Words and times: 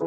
Hey 0.00 0.06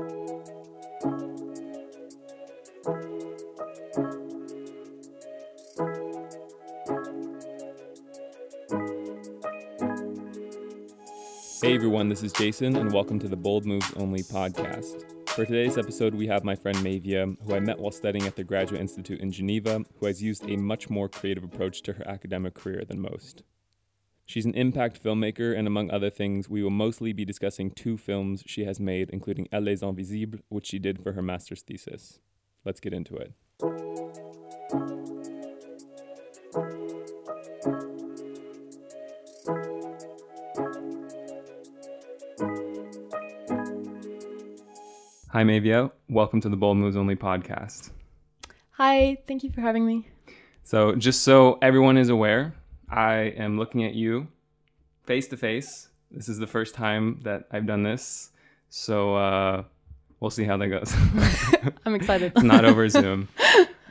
everyone, 11.75 12.09
this 12.09 12.23
is 12.23 12.33
Jason, 12.33 12.75
and 12.75 12.91
welcome 12.91 13.19
to 13.19 13.27
the 13.27 13.35
Bold 13.35 13.67
Moves 13.67 13.93
Only 13.97 14.23
podcast. 14.23 15.29
For 15.29 15.45
today's 15.45 15.77
episode, 15.77 16.15
we 16.15 16.25
have 16.25 16.43
my 16.43 16.55
friend 16.55 16.81
Mavia, 16.83 17.27
who 17.45 17.53
I 17.53 17.59
met 17.59 17.77
while 17.77 17.91
studying 17.91 18.25
at 18.25 18.35
the 18.35 18.43
Graduate 18.43 18.81
Institute 18.81 19.19
in 19.19 19.31
Geneva, 19.31 19.83
who 19.99 20.07
has 20.07 20.23
used 20.23 20.49
a 20.49 20.57
much 20.57 20.89
more 20.89 21.07
creative 21.07 21.43
approach 21.43 21.83
to 21.83 21.93
her 21.93 22.07
academic 22.07 22.55
career 22.55 22.83
than 22.83 22.99
most. 22.99 23.43
She's 24.25 24.45
an 24.45 24.53
impact 24.53 25.03
filmmaker, 25.03 25.55
and 25.55 25.67
among 25.67 25.91
other 25.91 26.09
things, 26.09 26.49
we 26.49 26.63
will 26.63 26.69
mostly 26.69 27.11
be 27.11 27.25
discussing 27.25 27.71
two 27.71 27.97
films 27.97 28.41
she 28.45 28.63
has 28.63 28.79
made, 28.79 29.09
including 29.09 29.49
Elle 29.51 29.63
les 29.63 29.83
Invisibles, 29.83 30.39
which 30.47 30.67
she 30.67 30.79
did 30.79 31.03
for 31.03 31.11
her 31.11 31.21
master's 31.21 31.61
thesis. 31.61 32.19
Let's 32.63 32.79
get 32.79 32.93
into 32.93 33.17
it. 33.17 33.33
Hi, 45.31 45.43
Mavia. 45.43 45.91
Welcome 46.09 46.39
to 46.41 46.49
the 46.49 46.55
Bold 46.55 46.77
Moves 46.77 46.95
Only 46.95 47.17
podcast. 47.17 47.91
Hi, 48.71 49.17
thank 49.27 49.43
you 49.43 49.51
for 49.51 49.59
having 49.59 49.85
me. 49.85 50.07
So, 50.63 50.95
just 50.95 51.23
so 51.23 51.59
everyone 51.61 51.97
is 51.97 52.07
aware, 52.07 52.55
I 52.93 53.33
am 53.37 53.57
looking 53.57 53.83
at 53.83 53.95
you 53.95 54.27
face 55.05 55.27
to 55.29 55.37
face. 55.37 55.87
This 56.11 56.29
is 56.29 56.37
the 56.37 56.45
first 56.45 56.75
time 56.75 57.19
that 57.23 57.47
I've 57.49 57.65
done 57.65 57.81
this. 57.81 58.29
So, 58.69 59.15
uh, 59.15 59.63
we'll 60.19 60.29
see 60.29 60.43
how 60.43 60.57
that 60.57 60.67
goes. 60.67 60.93
I'm 61.85 61.95
excited. 61.95 62.33
it's 62.35 62.43
not 62.53 62.65
over 62.65 62.87
Zoom. 62.87 63.29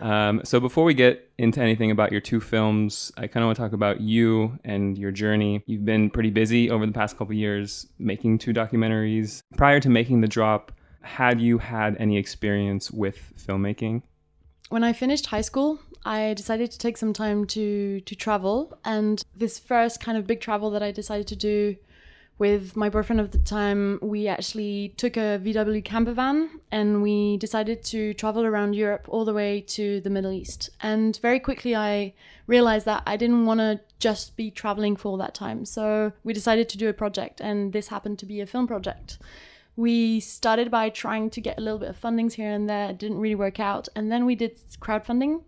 Um, 0.00 0.40
so, 0.44 0.60
before 0.60 0.84
we 0.84 0.94
get 0.94 1.28
into 1.36 1.60
anything 1.60 1.90
about 1.90 2.12
your 2.12 2.20
two 2.20 2.40
films, 2.40 3.10
I 3.16 3.26
kind 3.26 3.42
of 3.42 3.48
want 3.48 3.56
to 3.56 3.62
talk 3.62 3.72
about 3.72 4.00
you 4.00 4.56
and 4.64 4.96
your 4.96 5.10
journey. 5.10 5.64
You've 5.66 5.84
been 5.84 6.08
pretty 6.08 6.30
busy 6.30 6.70
over 6.70 6.86
the 6.86 6.92
past 6.92 7.18
couple 7.18 7.34
years 7.34 7.88
making 7.98 8.38
two 8.38 8.52
documentaries. 8.52 9.42
Prior 9.56 9.80
to 9.80 9.88
making 9.88 10.20
the 10.20 10.28
drop, 10.28 10.70
had 11.00 11.40
you 11.40 11.58
had 11.58 11.96
any 11.98 12.18
experience 12.18 12.92
with 12.92 13.32
filmmaking? 13.36 14.02
When 14.68 14.84
I 14.84 14.92
finished 14.92 15.26
high 15.26 15.40
school, 15.40 15.80
I 16.04 16.34
decided 16.34 16.70
to 16.70 16.78
take 16.78 16.96
some 16.96 17.12
time 17.12 17.46
to 17.48 18.00
to 18.00 18.14
travel, 18.14 18.76
and 18.84 19.22
this 19.36 19.58
first 19.58 20.00
kind 20.00 20.18
of 20.18 20.26
big 20.26 20.40
travel 20.40 20.70
that 20.70 20.82
I 20.82 20.90
decided 20.90 21.26
to 21.28 21.36
do 21.36 21.76
with 22.38 22.76
my 22.76 22.88
boyfriend 22.88 23.20
of 23.20 23.30
the 23.30 23.38
time, 23.38 24.00
we 24.02 24.26
actually 24.26 24.94
took 24.96 25.16
a 25.16 25.38
VW 25.44 25.84
camper 25.84 26.12
van 26.12 26.50
and 26.72 27.00
we 27.00 27.36
decided 27.36 27.84
to 27.84 28.14
travel 28.14 28.44
around 28.44 28.74
Europe 28.74 29.06
all 29.08 29.24
the 29.24 29.32
way 29.32 29.60
to 29.60 30.00
the 30.00 30.10
Middle 30.10 30.32
East. 30.32 30.70
And 30.80 31.16
very 31.22 31.38
quickly, 31.38 31.76
I 31.76 32.14
realized 32.48 32.86
that 32.86 33.04
I 33.06 33.16
didn't 33.16 33.46
want 33.46 33.60
to 33.60 33.80
just 34.00 34.34
be 34.36 34.50
traveling 34.50 34.96
for 34.96 35.10
all 35.10 35.18
that 35.18 35.34
time. 35.34 35.64
So 35.64 36.12
we 36.24 36.32
decided 36.32 36.68
to 36.70 36.78
do 36.78 36.88
a 36.88 36.92
project, 36.92 37.40
and 37.40 37.72
this 37.72 37.88
happened 37.88 38.18
to 38.20 38.26
be 38.26 38.40
a 38.40 38.46
film 38.46 38.66
project 38.66 39.18
we 39.76 40.20
started 40.20 40.70
by 40.70 40.90
trying 40.90 41.30
to 41.30 41.40
get 41.40 41.58
a 41.58 41.60
little 41.60 41.78
bit 41.78 41.88
of 41.88 41.98
fundings 41.98 42.34
here 42.34 42.50
and 42.50 42.68
there. 42.68 42.90
It 42.90 42.98
didn't 42.98 43.18
really 43.18 43.34
work 43.34 43.58
out. 43.58 43.88
And 43.96 44.12
then 44.12 44.26
we 44.26 44.34
did 44.34 44.60
crowdfunding, 44.80 45.42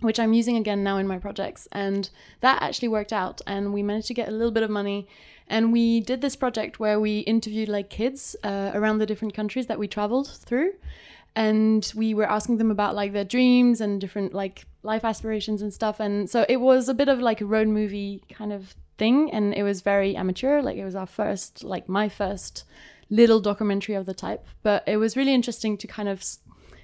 which 0.00 0.18
I'm 0.18 0.32
using 0.32 0.56
again 0.56 0.82
now 0.82 0.96
in 0.96 1.06
my 1.06 1.18
projects. 1.18 1.68
And 1.72 2.08
that 2.40 2.62
actually 2.62 2.88
worked 2.88 3.12
out. 3.12 3.40
And 3.46 3.72
we 3.72 3.82
managed 3.82 4.08
to 4.08 4.14
get 4.14 4.28
a 4.28 4.32
little 4.32 4.50
bit 4.50 4.62
of 4.62 4.70
money. 4.70 5.06
And 5.46 5.72
we 5.72 6.00
did 6.00 6.20
this 6.20 6.36
project 6.36 6.78
where 6.78 7.00
we 7.00 7.20
interviewed 7.20 7.68
like 7.68 7.90
kids 7.90 8.36
uh, 8.44 8.70
around 8.74 8.98
the 8.98 9.06
different 9.06 9.34
countries 9.34 9.66
that 9.66 9.78
we 9.78 9.88
traveled 9.88 10.28
through. 10.28 10.72
And 11.36 11.90
we 11.94 12.14
were 12.14 12.28
asking 12.28 12.58
them 12.58 12.70
about 12.70 12.94
like 12.94 13.12
their 13.12 13.24
dreams 13.24 13.80
and 13.80 14.00
different 14.00 14.34
like 14.34 14.64
life 14.82 15.04
aspirations 15.04 15.62
and 15.62 15.72
stuff. 15.72 16.00
And 16.00 16.28
so 16.28 16.44
it 16.48 16.58
was 16.58 16.88
a 16.88 16.94
bit 16.94 17.08
of 17.08 17.20
like 17.20 17.40
a 17.40 17.46
road 17.46 17.68
movie 17.68 18.22
kind 18.30 18.52
of 18.52 18.74
thing. 18.98 19.30
And 19.32 19.54
it 19.54 19.62
was 19.62 19.80
very 19.80 20.16
amateur. 20.16 20.62
Like 20.62 20.76
it 20.76 20.84
was 20.84 20.96
our 20.96 21.06
first, 21.06 21.62
like 21.64 21.88
my 21.88 22.08
first 22.08 22.64
little 23.10 23.40
documentary 23.40 23.96
of 23.96 24.06
the 24.06 24.14
type. 24.14 24.46
But 24.62 24.84
it 24.86 24.96
was 24.96 25.16
really 25.16 25.34
interesting 25.34 25.76
to 25.78 25.86
kind 25.86 26.08
of 26.08 26.24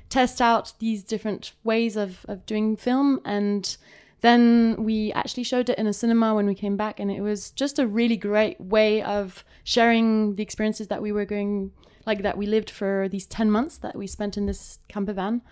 test 0.09 0.41
out 0.41 0.73
these 0.79 1.03
different 1.03 1.53
ways 1.65 1.97
of, 1.97 2.25
of 2.29 2.47
doing 2.47 2.77
film. 2.77 3.21
And 3.25 3.77
then 4.21 4.77
we 4.79 5.13
actually 5.13 5.43
showed 5.43 5.69
it 5.69 5.79
in 5.79 5.87
a 5.87 5.93
cinema 5.93 6.35
when 6.35 6.47
we 6.47 6.55
came 6.55 6.77
back. 6.77 7.01
And 7.01 7.11
it 7.11 7.21
was 7.21 7.51
just 7.51 7.79
a 7.79 7.87
really 7.87 8.17
great 8.17 8.61
way 8.61 9.03
of 9.03 9.45
sharing 9.65 10.37
the 10.37 10.43
experiences 10.43 10.89
that 10.89 11.03
we 11.03 11.13
were 11.13 11.25
going, 11.25 11.73
like 12.07 12.23
that 12.23 12.39
we 12.39 12.47
lived 12.47 12.71
for 12.71 13.09
these 13.11 13.27
10 13.27 13.51
months 13.51 13.79
that 13.79 13.97
we 13.97 14.07
spent 14.07 14.37
in 14.37 14.47
this 14.47 14.79
camper 14.89 15.13
van 15.13 15.43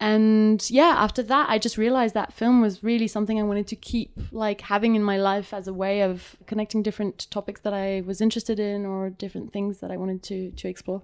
and 0.00 0.70
yeah 0.70 0.94
after 0.96 1.22
that 1.22 1.48
i 1.50 1.58
just 1.58 1.76
realized 1.76 2.14
that 2.14 2.32
film 2.32 2.60
was 2.60 2.84
really 2.84 3.08
something 3.08 3.38
i 3.40 3.42
wanted 3.42 3.66
to 3.66 3.74
keep 3.74 4.12
like 4.30 4.60
having 4.60 4.94
in 4.94 5.02
my 5.02 5.16
life 5.16 5.52
as 5.52 5.66
a 5.66 5.72
way 5.72 6.02
of 6.02 6.36
connecting 6.46 6.82
different 6.82 7.26
topics 7.30 7.60
that 7.62 7.72
i 7.74 8.00
was 8.06 8.20
interested 8.20 8.60
in 8.60 8.86
or 8.86 9.10
different 9.10 9.52
things 9.52 9.80
that 9.80 9.90
i 9.90 9.96
wanted 9.96 10.22
to 10.22 10.52
to 10.52 10.68
explore 10.68 11.02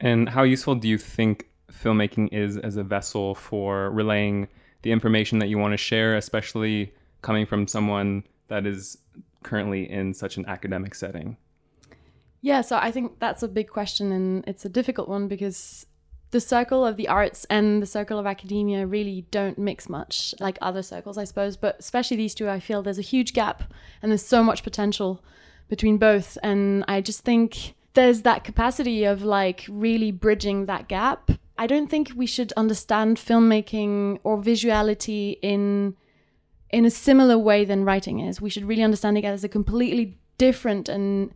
and 0.00 0.30
how 0.30 0.42
useful 0.42 0.74
do 0.74 0.88
you 0.88 0.96
think 0.96 1.46
filmmaking 1.72 2.28
is 2.32 2.56
as 2.56 2.76
a 2.76 2.82
vessel 2.82 3.34
for 3.34 3.90
relaying 3.90 4.48
the 4.82 4.92
information 4.92 5.38
that 5.38 5.48
you 5.48 5.58
want 5.58 5.72
to 5.72 5.76
share 5.76 6.16
especially 6.16 6.92
coming 7.22 7.46
from 7.46 7.66
someone 7.66 8.24
that 8.48 8.66
is 8.66 8.98
currently 9.42 9.90
in 9.90 10.12
such 10.12 10.36
an 10.36 10.46
academic 10.46 10.94
setting? 10.94 11.36
Yeah 12.40 12.60
so 12.60 12.76
i 12.76 12.90
think 12.90 13.18
that's 13.18 13.42
a 13.42 13.48
big 13.48 13.68
question 13.68 14.12
and 14.12 14.44
it's 14.46 14.64
a 14.64 14.68
difficult 14.68 15.08
one 15.08 15.28
because 15.28 15.86
the 16.32 16.40
circle 16.40 16.84
of 16.84 16.96
the 16.96 17.08
arts 17.08 17.44
and 17.50 17.80
the 17.80 17.86
circle 17.86 18.18
of 18.18 18.26
academia 18.26 18.86
really 18.86 19.26
don't 19.30 19.58
mix 19.58 19.88
much 19.88 20.34
like 20.40 20.58
other 20.60 20.82
circles 20.82 21.16
i 21.16 21.24
suppose 21.24 21.56
but 21.56 21.76
especially 21.78 22.16
these 22.16 22.34
two 22.34 22.48
i 22.48 22.58
feel 22.58 22.82
there's 22.82 22.98
a 22.98 23.02
huge 23.02 23.32
gap 23.32 23.62
and 24.00 24.10
there's 24.10 24.26
so 24.26 24.42
much 24.42 24.64
potential 24.64 25.22
between 25.68 25.98
both 25.98 26.36
and 26.42 26.84
i 26.88 27.00
just 27.00 27.20
think 27.20 27.74
there's 27.94 28.22
that 28.22 28.44
capacity 28.44 29.04
of 29.04 29.22
like 29.22 29.66
really 29.68 30.10
bridging 30.10 30.66
that 30.66 30.88
gap 30.88 31.30
i 31.62 31.66
don't 31.66 31.88
think 31.88 32.12
we 32.22 32.26
should 32.26 32.52
understand 32.64 33.16
filmmaking 33.16 34.18
or 34.22 34.34
visuality 34.50 35.38
in 35.42 35.94
in 36.72 36.86
a 36.86 36.90
similar 36.90 37.38
way 37.38 37.64
than 37.64 37.84
writing 37.84 38.20
is. 38.20 38.40
We 38.40 38.50
should 38.50 38.64
really 38.64 38.82
understand 38.82 39.18
it 39.18 39.24
as 39.24 39.44
a 39.44 39.48
completely 39.48 40.18
different 40.38 40.88
and 40.88 41.32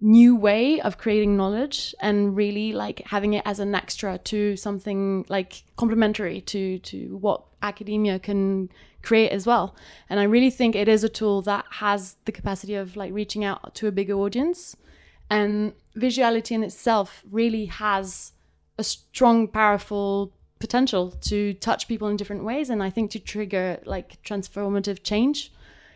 new 0.00 0.34
way 0.34 0.80
of 0.80 0.96
creating 0.96 1.36
knowledge 1.36 1.94
and 2.00 2.34
really 2.34 2.72
like 2.72 3.02
having 3.06 3.34
it 3.34 3.42
as 3.44 3.60
an 3.60 3.74
extra 3.74 4.16
to 4.16 4.56
something 4.56 5.26
like 5.28 5.62
complementary 5.76 6.40
to 6.40 6.78
to 6.78 7.18
what 7.18 7.44
academia 7.60 8.18
can 8.18 8.70
create 9.02 9.30
as 9.30 9.46
well. 9.46 9.76
And 10.08 10.18
i 10.18 10.24
really 10.24 10.50
think 10.50 10.74
it 10.74 10.88
is 10.88 11.04
a 11.04 11.08
tool 11.08 11.42
that 11.42 11.66
has 11.70 12.16
the 12.24 12.32
capacity 12.32 12.74
of 12.74 12.96
like 12.96 13.12
reaching 13.12 13.44
out 13.44 13.74
to 13.76 13.86
a 13.86 13.92
bigger 13.92 14.14
audience. 14.14 14.74
And 15.28 15.74
visuality 15.96 16.52
in 16.52 16.64
itself 16.64 17.22
really 17.30 17.66
has 17.66 18.32
a 18.80 18.84
strong 18.84 19.46
powerful 19.46 20.32
potential 20.58 21.10
to 21.10 21.54
touch 21.54 21.88
people 21.88 22.08
in 22.08 22.16
different 22.16 22.44
ways 22.44 22.68
and 22.70 22.82
i 22.82 22.90
think 22.90 23.10
to 23.10 23.18
trigger 23.18 23.78
like 23.84 24.22
transformative 24.22 25.02
change 25.02 25.52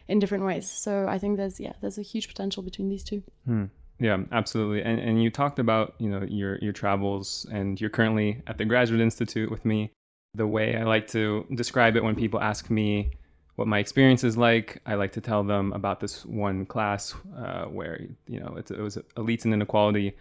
in 0.09 0.19
different 0.19 0.45
ways 0.45 0.71
so 0.71 1.07
i 1.09 1.19
think 1.19 1.37
there's 1.37 1.59
yeah 1.59 1.73
there's 1.81 1.99
a 1.99 2.03
huge 2.03 2.29
potential 2.29 2.63
between 2.63 2.89
these 2.89 3.05
two 3.05 3.23
hmm. 3.47 3.65
Yeah, 4.01 4.19
absolutely. 4.33 4.83
And 4.83 4.99
and 4.99 5.23
you 5.23 5.31
talked 5.31 5.59
about, 5.59 5.95
you 5.99 6.09
know, 6.09 6.23
your 6.29 6.59
your 6.59 6.73
travels 6.73 7.47
and 7.53 7.81
you're 7.81 7.91
currently 7.91 8.43
at 8.49 8.59
the 8.59 8.65
Graduate 8.65 9.01
Institute 9.01 9.51
with 9.51 9.65
me. 9.65 9.93
The 10.35 10.49
way 10.49 10.77
I 10.77 10.83
like 10.83 11.07
to 11.09 11.47
describe 11.55 11.95
it 11.97 12.03
when 12.03 12.17
people 12.17 12.41
ask 12.41 12.71
me 12.71 13.13
what 13.57 13.69
my 13.69 13.79
experience 13.79 14.25
is 14.25 14.37
like, 14.37 14.83
I 14.85 14.95
like 14.97 15.13
to 15.13 15.21
tell 15.21 15.45
them 15.45 15.73
about 15.73 16.01
this 16.01 16.27
one 16.27 16.67
class 16.67 17.15
uh, 17.39 17.67
where, 17.67 18.01
you 18.27 18.41
know, 18.41 18.57
it 18.57 18.69
was 18.79 18.99
elites 19.17 19.45
and 19.45 19.55
inequality, 19.55 20.17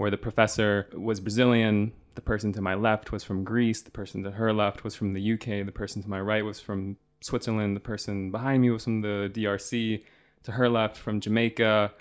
where 0.00 0.10
the 0.10 0.16
professor 0.16 0.88
was 0.94 1.20
Brazilian, 1.20 1.92
the 2.14 2.22
person 2.22 2.54
to 2.54 2.62
my 2.62 2.72
left 2.72 3.12
was 3.12 3.22
from 3.22 3.44
Greece, 3.44 3.82
the 3.82 3.90
person 3.90 4.22
to 4.22 4.30
her 4.30 4.50
left 4.50 4.82
was 4.82 4.94
from 4.94 5.12
the 5.12 5.34
UK, 5.34 5.66
the 5.66 5.72
person 5.74 6.02
to 6.02 6.08
my 6.08 6.18
right 6.18 6.42
was 6.42 6.58
from 6.58 6.96
Switzerland, 7.20 7.76
the 7.76 7.80
person 7.80 8.30
behind 8.30 8.62
me 8.62 8.70
was 8.70 8.84
from 8.84 9.02
the 9.02 9.30
DRC, 9.34 10.02
to 10.44 10.52
her 10.52 10.70
left 10.70 10.96
from 10.96 11.20
Jamaica 11.20 11.92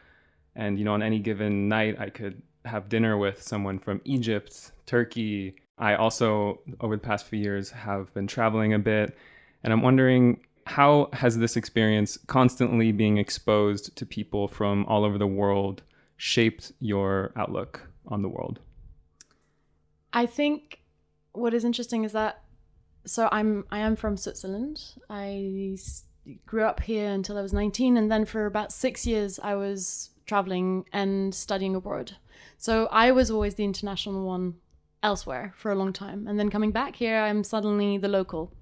and, 0.56 0.80
you 0.80 0.86
know, 0.86 0.94
on 0.94 1.04
any 1.04 1.20
given 1.20 1.68
night, 1.68 2.00
I 2.00 2.10
could 2.10 2.42
have 2.64 2.88
dinner 2.88 3.18
with 3.18 3.44
someone 3.44 3.78
from 3.78 4.00
Egypt, 4.06 4.72
Turkey. 4.86 5.56
I 5.78 5.96
also, 5.96 6.62
over 6.80 6.96
the 6.96 7.02
past 7.02 7.26
few 7.26 7.40
years, 7.40 7.70
have 7.70 8.14
been 8.14 8.28
traveling 8.28 8.74
a 8.76 8.80
bit. 8.80 9.18
And 9.66 9.74
I'm 9.74 9.82
wondering 9.82 10.40
how 10.66 11.10
has 11.12 11.38
this 11.38 11.58
experience 11.58 12.18
constantly 12.28 12.94
being 12.94 13.18
exposed 13.18 13.98
to 13.98 14.06
people 14.06 14.48
from 14.48 14.86
all 14.86 15.04
over 15.04 15.18
the 15.18 15.28
world 15.28 15.84
shaped 16.16 16.72
your 16.80 17.34
outlook 17.36 17.89
on 18.10 18.22
the 18.22 18.30
world? 18.30 18.60
I 20.12 20.26
think 20.26 20.80
what 21.32 21.54
is 21.54 21.64
interesting 21.64 22.04
is 22.04 22.12
that 22.14 22.44
so 23.06 23.30
I'm 23.32 23.66
I 23.72 23.80
am 23.80 23.96
from 23.96 24.18
Switzerland. 24.18 24.82
I 25.10 25.78
grew 26.46 26.64
up 26.64 26.82
here 26.82 27.10
until 27.10 27.38
I 27.38 27.42
was 27.42 27.54
19 27.54 27.98
and 27.98 28.12
then 28.12 28.26
for 28.26 28.46
about 28.46 28.72
6 28.72 29.08
years 29.08 29.40
I 29.42 29.56
was 29.56 30.12
traveling 30.26 30.86
and 30.94 31.34
studying 31.34 31.76
abroad. 31.76 32.18
So 32.58 32.88
I 32.92 33.12
was 33.12 33.32
always 33.32 33.56
the 33.56 33.64
international 33.64 34.26
one 34.26 34.56
elsewhere 35.02 35.54
for 35.56 35.72
a 35.72 35.76
long 35.76 35.94
time. 35.94 36.28
And 36.28 36.38
then 36.40 36.50
coming 36.50 36.72
back 36.72 36.96
here, 36.96 37.18
I'm 37.18 37.44
suddenly 37.44 37.98
the 37.98 38.10
local. 38.10 38.54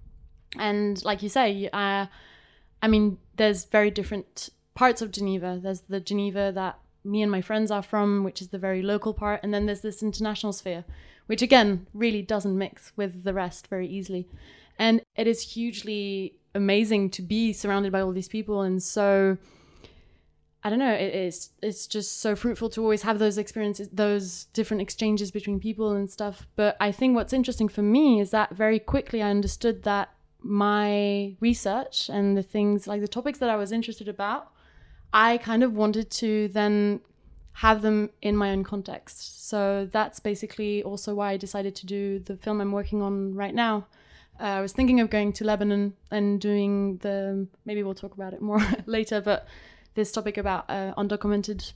And 0.57 1.03
like 1.03 1.23
you 1.23 1.29
say, 1.29 1.69
uh, 1.73 2.05
I 2.81 2.87
mean, 2.87 3.17
there's 3.35 3.65
very 3.65 3.91
different 3.91 4.49
parts 4.75 5.01
of 5.01 5.11
Geneva. 5.11 5.59
There's 5.61 5.81
the 5.81 5.99
Geneva 5.99 6.51
that 6.53 6.79
me 7.03 7.21
and 7.21 7.31
my 7.31 7.41
friends 7.41 7.71
are 7.71 7.83
from, 7.83 8.23
which 8.23 8.41
is 8.41 8.49
the 8.49 8.57
very 8.57 8.81
local 8.81 9.13
part. 9.13 9.41
And 9.43 9.53
then 9.53 9.65
there's 9.65 9.81
this 9.81 10.03
international 10.03 10.53
sphere, 10.53 10.85
which 11.27 11.41
again 11.41 11.87
really 11.93 12.21
doesn't 12.21 12.57
mix 12.57 12.91
with 12.95 13.23
the 13.23 13.33
rest 13.33 13.67
very 13.67 13.87
easily. 13.87 14.27
And 14.79 15.01
it 15.15 15.27
is 15.27 15.53
hugely 15.53 16.35
amazing 16.53 17.09
to 17.11 17.21
be 17.21 17.53
surrounded 17.53 17.91
by 17.91 18.01
all 18.01 18.11
these 18.11 18.27
people 18.27 18.61
and 18.61 18.81
so 18.81 19.37
I 20.63 20.69
don't 20.69 20.79
know. 20.79 20.93
It, 20.93 21.15
it's 21.15 21.51
it's 21.61 21.87
just 21.87 22.19
so 22.19 22.35
fruitful 22.35 22.69
to 22.71 22.81
always 22.81 23.03
have 23.03 23.19
those 23.19 23.37
experiences, 23.37 23.87
those 23.93 24.45
different 24.51 24.81
exchanges 24.81 25.31
between 25.31 25.61
people 25.61 25.93
and 25.93 26.09
stuff. 26.09 26.45
But 26.57 26.75
I 26.81 26.91
think 26.91 27.15
what's 27.15 27.31
interesting 27.31 27.69
for 27.69 27.83
me 27.83 28.19
is 28.19 28.31
that 28.31 28.53
very 28.53 28.77
quickly 28.77 29.21
I 29.21 29.29
understood 29.29 29.83
that 29.83 30.09
my 30.41 31.37
research 31.39 32.09
and 32.09 32.35
the 32.35 32.43
things 32.43 32.85
like 32.85 32.99
the 32.99 33.07
topics 33.07 33.39
that 33.39 33.49
I 33.49 33.55
was 33.55 33.71
interested 33.71 34.09
about, 34.09 34.51
I 35.13 35.37
kind 35.37 35.63
of 35.63 35.73
wanted 35.73 36.09
to 36.11 36.49
then 36.49 37.01
have 37.53 37.81
them 37.81 38.11
in 38.21 38.35
my 38.37 38.51
own 38.51 38.63
context. 38.63 39.49
So 39.49 39.89
that's 39.91 40.19
basically 40.19 40.83
also 40.83 41.15
why 41.15 41.31
I 41.31 41.37
decided 41.37 41.75
to 41.77 41.85
do 41.85 42.19
the 42.19 42.37
film 42.37 42.61
I'm 42.61 42.71
working 42.71 43.01
on 43.01 43.33
right 43.33 43.55
now. 43.55 43.87
Uh, 44.39 44.43
I 44.43 44.61
was 44.61 44.73
thinking 44.73 44.99
of 44.99 45.09
going 45.09 45.33
to 45.33 45.43
Lebanon 45.43 45.93
and 46.11 46.39
doing 46.39 46.97
the 46.97 47.47
maybe 47.65 47.81
we'll 47.81 47.95
talk 47.95 48.13
about 48.13 48.33
it 48.33 48.41
more 48.41 48.61
later, 48.85 49.21
but 49.21 49.47
this 49.95 50.11
topic 50.11 50.37
about 50.37 50.69
uh, 50.69 50.93
undocumented 50.95 51.73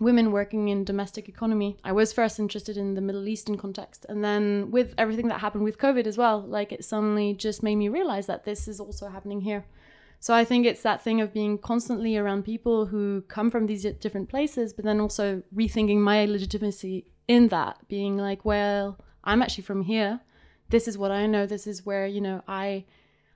women 0.00 0.32
working 0.32 0.68
in 0.68 0.84
domestic 0.84 1.28
economy. 1.28 1.76
I 1.84 1.92
was 1.92 2.12
first 2.12 2.38
interested 2.38 2.76
in 2.76 2.94
the 2.94 3.00
Middle 3.00 3.28
Eastern 3.28 3.56
context, 3.56 4.04
and 4.08 4.24
then 4.24 4.70
with 4.70 4.94
everything 4.98 5.28
that 5.28 5.40
happened 5.40 5.64
with 5.64 5.78
COVID 5.78 6.06
as 6.06 6.18
well, 6.18 6.40
like 6.40 6.72
it 6.72 6.84
suddenly 6.84 7.34
just 7.34 7.62
made 7.62 7.76
me 7.76 7.88
realize 7.88 8.26
that 8.26 8.44
this 8.44 8.66
is 8.66 8.80
also 8.80 9.08
happening 9.08 9.42
here. 9.42 9.64
So 10.20 10.34
I 10.34 10.44
think 10.44 10.66
it's 10.66 10.82
that 10.82 11.02
thing 11.02 11.20
of 11.20 11.32
being 11.32 11.58
constantly 11.58 12.16
around 12.16 12.44
people 12.44 12.86
who 12.86 13.22
come 13.28 13.50
from 13.50 13.66
these 13.66 13.84
different 14.00 14.28
places, 14.28 14.72
but 14.72 14.84
then 14.84 15.00
also 15.00 15.42
rethinking 15.54 15.98
my 15.98 16.24
legitimacy 16.24 17.06
in 17.28 17.48
that, 17.48 17.78
being 17.88 18.16
like, 18.16 18.44
well, 18.44 18.98
I'm 19.24 19.42
actually 19.42 19.64
from 19.64 19.82
here. 19.82 20.20
This 20.68 20.88
is 20.88 20.98
what 20.98 21.10
I 21.10 21.26
know. 21.26 21.46
This 21.46 21.66
is 21.66 21.86
where 21.86 22.06
you 22.06 22.20
know 22.20 22.42
I 22.48 22.84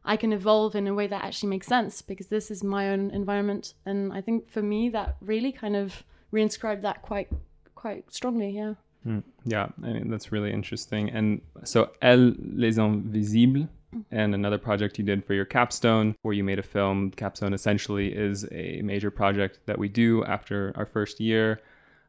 I 0.04 0.16
can 0.16 0.32
evolve 0.32 0.74
in 0.74 0.86
a 0.86 0.94
way 0.94 1.06
that 1.06 1.24
actually 1.24 1.50
makes 1.50 1.66
sense 1.66 2.02
because 2.02 2.28
this 2.28 2.50
is 2.50 2.64
my 2.64 2.90
own 2.90 3.10
environment. 3.10 3.74
And 3.84 4.12
I 4.12 4.20
think 4.20 4.50
for 4.50 4.62
me, 4.62 4.88
that 4.90 5.16
really 5.20 5.52
kind 5.52 5.76
of 5.76 6.02
reinscribed 6.32 6.82
that 6.82 7.02
quite 7.02 7.28
quite 7.74 8.12
strongly. 8.12 8.50
Yeah. 8.50 8.74
Mm, 9.06 9.22
yeah, 9.44 9.68
I 9.82 9.92
mean 9.92 10.10
that's 10.10 10.32
really 10.32 10.52
interesting. 10.52 11.10
And 11.10 11.40
so, 11.64 11.90
Elle 12.02 12.34
les 12.38 12.78
Invisibles, 12.78 13.68
and 14.10 14.34
another 14.34 14.58
project 14.58 14.98
you 14.98 15.04
did 15.04 15.24
for 15.24 15.34
your 15.34 15.44
capstone, 15.44 16.14
where 16.22 16.34
you 16.34 16.44
made 16.44 16.58
a 16.58 16.62
film. 16.62 17.10
Capstone 17.10 17.52
essentially 17.52 18.14
is 18.14 18.46
a 18.52 18.82
major 18.82 19.10
project 19.10 19.60
that 19.66 19.78
we 19.78 19.88
do 19.88 20.24
after 20.24 20.72
our 20.76 20.86
first 20.86 21.20
year. 21.20 21.60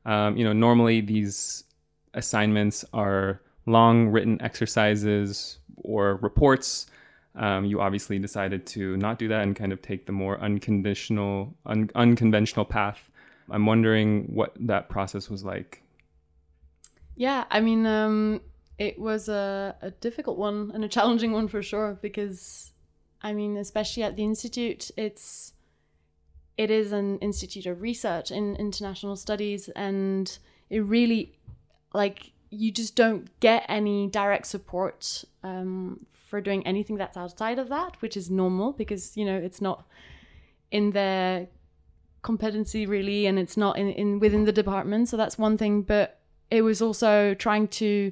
Um, 0.05 0.37
you 0.37 0.43
know, 0.43 0.53
normally 0.53 1.01
these 1.01 1.63
assignments 2.13 2.83
are 2.93 3.41
long 3.65 4.09
written 4.09 4.41
exercises 4.41 5.59
or 5.77 6.15
reports 6.17 6.87
um, 7.35 7.65
you 7.65 7.79
obviously 7.79 8.19
decided 8.19 8.65
to 8.67 8.97
not 8.97 9.17
do 9.17 9.27
that 9.29 9.43
and 9.43 9.55
kind 9.55 9.71
of 9.71 9.81
take 9.81 10.05
the 10.05 10.11
more 10.11 10.39
unconditional, 10.39 11.53
un- 11.65 11.89
unconventional 11.95 12.65
path. 12.65 13.09
I'm 13.49 13.65
wondering 13.65 14.23
what 14.23 14.53
that 14.59 14.89
process 14.89 15.29
was 15.29 15.43
like. 15.43 15.81
Yeah, 17.15 17.45
I 17.49 17.59
mean, 17.61 17.85
um, 17.85 18.41
it 18.77 18.99
was 18.99 19.29
a, 19.29 19.75
a 19.81 19.91
difficult 19.91 20.37
one 20.37 20.71
and 20.73 20.83
a 20.83 20.87
challenging 20.87 21.31
one 21.31 21.47
for 21.47 21.61
sure 21.61 21.97
because, 22.01 22.71
I 23.21 23.33
mean, 23.33 23.57
especially 23.57 24.03
at 24.03 24.15
the 24.15 24.23
institute, 24.23 24.91
it's 24.97 25.53
it 26.57 26.69
is 26.69 26.91
an 26.91 27.17
institute 27.19 27.65
of 27.65 27.81
research 27.81 28.29
in 28.31 28.55
international 28.55 29.15
studies, 29.15 29.69
and 29.69 30.37
it 30.69 30.79
really 30.79 31.37
like 31.93 32.31
you 32.49 32.71
just 32.71 32.95
don't 32.95 33.27
get 33.39 33.65
any 33.67 34.07
direct 34.07 34.45
support 34.45 35.23
um, 35.43 36.05
for 36.13 36.41
doing 36.41 36.65
anything 36.67 36.97
that's 36.97 37.17
outside 37.17 37.57
of 37.59 37.69
that, 37.69 38.01
which 38.01 38.17
is 38.17 38.29
normal 38.29 38.73
because 38.73 39.15
you 39.15 39.25
know 39.25 39.37
it's 39.37 39.61
not 39.61 39.85
in 40.71 40.91
their 40.91 41.47
competency 42.21 42.85
really, 42.85 43.25
and 43.25 43.39
it's 43.39 43.57
not 43.57 43.77
in, 43.77 43.89
in 43.89 44.19
within 44.19 44.45
the 44.45 44.51
department. 44.51 45.09
So 45.09 45.17
that's 45.17 45.37
one 45.37 45.57
thing. 45.57 45.81
But 45.81 46.19
it 46.49 46.61
was 46.61 46.81
also 46.81 47.33
trying 47.33 47.69
to 47.69 48.11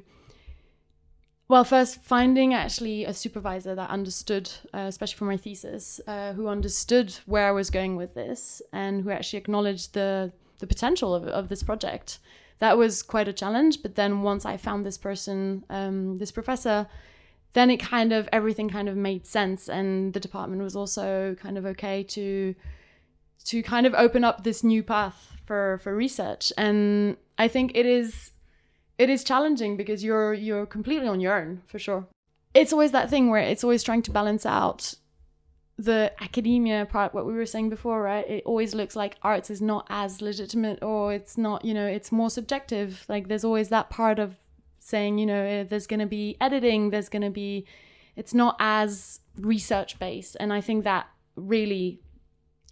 well, 1.50 1.63
first 1.63 2.01
finding 2.01 2.54
actually 2.54 3.06
a 3.06 3.13
supervisor 3.13 3.74
that 3.74 3.90
understood, 3.90 4.50
uh, 4.74 4.86
especially 4.88 5.18
for 5.18 5.25
my 5.25 5.36
thesis, 5.36 6.00
uh, 6.07 6.31
who 6.34 6.48
understood 6.48 7.13
where 7.25 7.48
I 7.48 7.51
was 7.51 7.72
going 7.72 7.96
with 7.96 8.13
this 8.13 8.62
and 8.72 9.04
who 9.04 9.10
actually 9.10 9.40
acknowledged 9.40 9.94
the 9.94 10.31
the 10.60 10.68
potential 10.68 11.16
of, 11.16 11.24
of 11.24 11.50
this 11.50 11.63
project. 11.63 12.19
That 12.60 12.78
was 12.78 13.01
quite 13.01 13.28
a 13.28 13.34
challenge. 13.34 13.81
But 13.81 13.96
then 13.96 14.22
once 14.22 14.46
I 14.46 14.57
found 14.57 14.86
this 14.86 14.98
person, 14.98 15.63
um, 15.69 16.18
this 16.18 16.31
professor, 16.31 16.88
then 17.54 17.72
it 17.72 17.78
kind 17.78 18.13
of 18.13 18.30
everything 18.31 18.69
kind 18.69 18.88
of 18.88 18.96
made 18.96 19.25
sense 19.25 19.68
and 19.69 20.13
the 20.13 20.19
department 20.19 20.62
was 20.62 20.75
also 20.75 21.36
kind 21.42 21.57
of 21.57 21.66
okay 21.66 22.04
to 22.04 22.54
to 23.46 23.63
kind 23.63 23.88
of 23.88 23.94
open 23.96 24.24
up 24.24 24.44
this 24.44 24.63
new 24.63 24.84
path 24.84 25.34
for 25.46 25.80
for 25.81 25.96
research 25.96 26.54
and 26.57 27.18
i 27.38 27.48
think 27.48 27.72
it 27.74 27.86
is 27.86 28.31
it 29.00 29.10
is 29.10 29.24
challenging 29.24 29.75
because 29.75 30.04
you're 30.04 30.34
you're 30.34 30.68
completely 30.68 31.07
on 31.07 31.19
your 31.19 31.36
own 31.42 31.63
for 31.66 31.80
sure. 31.80 32.06
It's 32.54 32.74
always 32.74 32.92
that 32.92 33.10
thing 33.10 33.30
where 33.31 33.42
it's 33.42 33.63
always 33.63 33.84
trying 33.84 34.04
to 34.04 34.12
balance 34.12 34.46
out 34.46 34.94
the 35.78 36.12
academia 36.22 36.86
part 36.86 37.13
what 37.13 37.25
we 37.25 37.34
were 37.34 37.46
saying 37.46 37.69
before 37.69 38.04
right? 38.04 38.30
It 38.30 38.44
always 38.46 38.75
looks 38.75 38.96
like 38.96 39.16
arts 39.24 39.50
is 39.50 39.62
not 39.62 39.88
as 39.90 40.22
legitimate 40.22 40.84
or 40.84 41.13
it's 41.13 41.38
not 41.38 41.66
you 41.66 41.74
know 41.74 41.88
it's 41.88 42.12
more 42.12 42.30
subjective. 42.30 43.06
Like 43.10 43.28
there's 43.30 43.46
always 43.46 43.69
that 43.69 43.90
part 43.90 44.19
of 44.19 44.36
saying, 44.90 45.18
you 45.18 45.25
know, 45.25 45.42
eh, 45.44 45.63
there's 45.63 45.88
going 45.88 46.00
to 46.00 46.06
be 46.06 46.36
editing, 46.42 46.90
there's 46.90 47.10
going 47.10 47.22
to 47.22 47.30
be, 47.30 47.66
it's 48.16 48.34
not 48.34 48.56
as 48.60 49.19
research 49.40 50.00
based. 50.00 50.36
And 50.40 50.51
I 50.51 50.62
think 50.62 50.84
that 50.84 51.07
really 51.36 52.01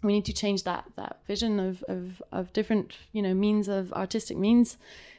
we 0.03 0.13
need 0.13 0.25
to 0.25 0.33
change 0.33 0.63
that 0.63 0.85
that 0.95 1.19
vision 1.25 1.59
of, 1.59 1.83
of, 1.87 2.21
of 2.31 2.53
different, 2.53 2.97
you 3.13 3.21
know, 3.21 3.33
means 3.33 3.67
of 3.67 3.93
artistic 3.93 4.37
means 4.37 4.77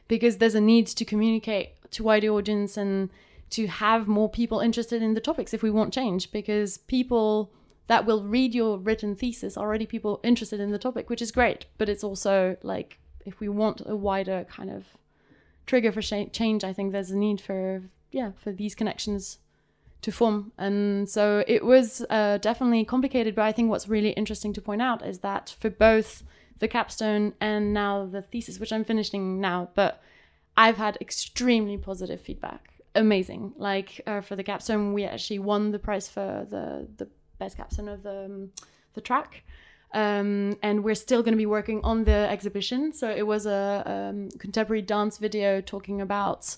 because 0.08 0.38
there's 0.38 0.54
a 0.54 0.60
need 0.60 0.86
to 0.86 1.04
communicate 1.04 1.70
to 1.90 2.02
wider 2.02 2.28
audience 2.28 2.76
and 2.76 3.10
to 3.50 3.66
have 3.66 4.06
more 4.06 4.28
people 4.28 4.60
interested 4.60 5.02
in 5.02 5.14
the 5.14 5.20
topics 5.20 5.54
if 5.54 5.62
we 5.62 5.70
want 5.70 5.94
change 5.94 6.30
because 6.32 6.78
people 6.78 7.50
that 7.86 8.04
will 8.04 8.22
read 8.24 8.54
your 8.54 8.76
written 8.76 9.14
thesis 9.14 9.56
already 9.56 9.86
people 9.86 10.20
interested 10.22 10.60
in 10.60 10.70
the 10.70 10.78
topic 10.78 11.08
which 11.08 11.22
is 11.22 11.30
great 11.30 11.64
but 11.78 11.88
it's 11.88 12.04
also 12.04 12.56
like 12.62 12.98
if 13.24 13.40
we 13.40 13.48
want 13.48 13.82
a 13.86 13.96
wider 13.96 14.44
kind 14.50 14.70
of 14.70 14.84
trigger 15.68 15.92
for 15.92 16.02
change, 16.02 16.64
I 16.64 16.72
think 16.72 16.90
there's 16.90 17.12
a 17.12 17.16
need 17.16 17.40
for 17.40 17.82
yeah 18.10 18.32
for 18.42 18.50
these 18.50 18.74
connections 18.74 19.38
to 20.00 20.10
form. 20.10 20.52
And 20.56 21.08
so 21.08 21.44
it 21.46 21.64
was 21.64 22.04
uh, 22.08 22.38
definitely 22.38 22.84
complicated. 22.84 23.34
But 23.34 23.42
I 23.42 23.52
think 23.52 23.68
what's 23.68 23.88
really 23.88 24.10
interesting 24.10 24.52
to 24.54 24.60
point 24.60 24.82
out 24.82 25.04
is 25.04 25.20
that 25.20 25.54
for 25.60 25.70
both 25.70 26.24
the 26.58 26.68
capstone 26.68 27.34
and 27.40 27.72
now 27.72 28.06
the 28.06 28.22
thesis, 28.22 28.58
which 28.58 28.72
I'm 28.72 28.84
finishing 28.84 29.40
now, 29.40 29.70
but 29.74 30.02
I've 30.56 30.76
had 30.76 30.98
extremely 31.00 31.76
positive 31.76 32.20
feedback. 32.20 32.72
Amazing. 32.94 33.52
Like 33.56 34.00
uh, 34.06 34.20
for 34.20 34.34
the 34.34 34.42
capstone, 34.42 34.92
we 34.92 35.04
actually 35.04 35.38
won 35.38 35.70
the 35.70 35.78
prize 35.78 36.08
for 36.08 36.46
the 36.48 36.88
the 36.96 37.08
best 37.38 37.56
capstone 37.56 37.88
of 37.88 38.02
the 38.02 38.24
um, 38.24 38.50
the 38.94 39.00
track. 39.00 39.44
Um, 39.94 40.58
and 40.62 40.84
we're 40.84 40.94
still 40.94 41.22
going 41.22 41.32
to 41.32 41.38
be 41.38 41.46
working 41.46 41.80
on 41.82 42.04
the 42.04 42.28
exhibition. 42.28 42.92
So 42.92 43.08
it 43.10 43.26
was 43.26 43.46
a 43.46 43.82
um, 43.86 44.28
contemporary 44.38 44.82
dance 44.82 45.16
video 45.16 45.62
talking 45.62 46.02
about 46.02 46.56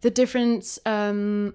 the 0.00 0.10
different 0.10 0.78
um, 0.86 1.54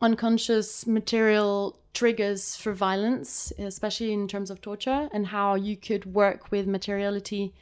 unconscious 0.00 0.86
material 0.86 1.78
triggers 1.94 2.56
for 2.56 2.72
violence, 2.72 3.52
especially 3.58 4.12
in 4.12 4.28
terms 4.28 4.50
of 4.50 4.60
torture, 4.60 5.08
and 5.12 5.28
how 5.28 5.54
you 5.54 5.76
could 5.76 6.04
work 6.04 6.50
with 6.50 6.66
materiality 6.66 7.54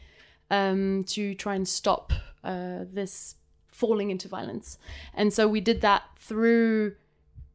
um, 0.50 1.04
to 1.04 1.34
try 1.34 1.54
and 1.54 1.68
stop 1.68 2.12
uh, 2.42 2.80
this 2.92 3.36
falling 3.68 4.10
into 4.10 4.28
violence. 4.28 4.78
And 5.14 5.32
so 5.32 5.48
we 5.48 5.60
did 5.60 5.80
that 5.82 6.02
through 6.18 6.94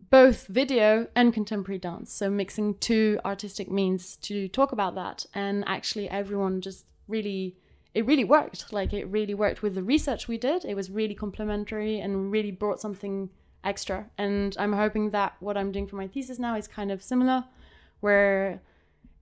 both 0.10 0.48
video 0.48 1.08
and 1.16 1.34
contemporary 1.34 1.80
dance. 1.80 2.12
So 2.12 2.30
mixing 2.30 2.76
two 2.76 3.20
artistic 3.24 3.70
means 3.70 4.16
to 4.18 4.48
talk 4.48 4.72
about 4.72 4.96
that. 4.96 5.26
And 5.34 5.64
actually, 5.68 6.10
everyone 6.10 6.62
just 6.62 6.86
really, 7.08 7.56
it 7.94 8.06
really 8.06 8.24
worked. 8.24 8.74
Like 8.74 8.94
it 8.94 9.06
really 9.06 9.34
worked 9.34 9.62
with 9.62 9.76
the 9.76 9.84
research 9.84 10.28
we 10.28 10.38
did. 10.38 10.66
It 10.66 10.76
was 10.76 10.90
really 10.90 11.16
complementary 11.16 12.00
and 12.00 12.32
really 12.32 12.52
brought 12.52 12.82
something 12.82 13.30
extra. 13.64 14.10
And 14.18 14.56
I'm 14.60 14.74
hoping 14.74 15.12
that 15.12 15.36
what 15.40 15.58
I'm 15.58 15.72
doing 15.72 15.88
for 15.88 15.96
my 15.96 16.08
thesis 16.08 16.40
now 16.40 16.56
is 16.56 16.68
kind 16.68 16.92
of 16.92 17.04
similar, 17.04 17.46
where 18.00 18.62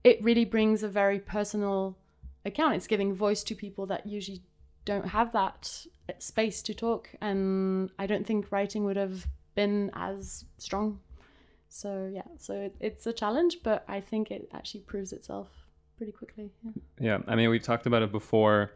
it 0.04 0.24
really 0.24 0.46
brings 0.46 0.84
a 0.84 0.88
very 0.88 1.20
personal 1.20 1.98
account. 2.46 2.76
It's 2.76 2.88
giving 2.88 3.14
voice 3.14 3.44
to 3.44 3.56
people 3.56 3.86
that 3.88 4.06
usually 4.06 4.42
don't 4.86 5.08
have 5.08 5.34
that 5.34 5.86
space 6.20 6.62
to 6.62 6.74
talk, 6.74 7.10
and 7.20 7.90
I 8.00 8.08
don't 8.08 8.26
think 8.26 8.52
writing 8.52 8.86
would 8.86 8.96
have 8.96 9.28
been 9.56 9.92
as 9.94 10.46
strong. 10.58 11.00
So 11.70 12.10
yeah, 12.14 12.22
so 12.38 12.54
it, 12.54 12.76
it's 12.80 13.06
a 13.06 13.12
challenge, 13.14 13.58
but 13.64 13.84
I 13.90 14.00
think 14.00 14.32
it 14.32 14.50
actually 14.54 14.82
proves 14.82 15.12
itself 15.12 15.50
pretty 15.98 16.14
quickly. 16.14 16.52
Yeah. 16.64 16.72
Yeah, 17.00 17.18
I 17.28 17.36
mean, 17.36 17.50
we've 17.50 17.62
talked 17.62 17.86
about 17.86 18.02
it 18.02 18.12
before. 18.12 18.72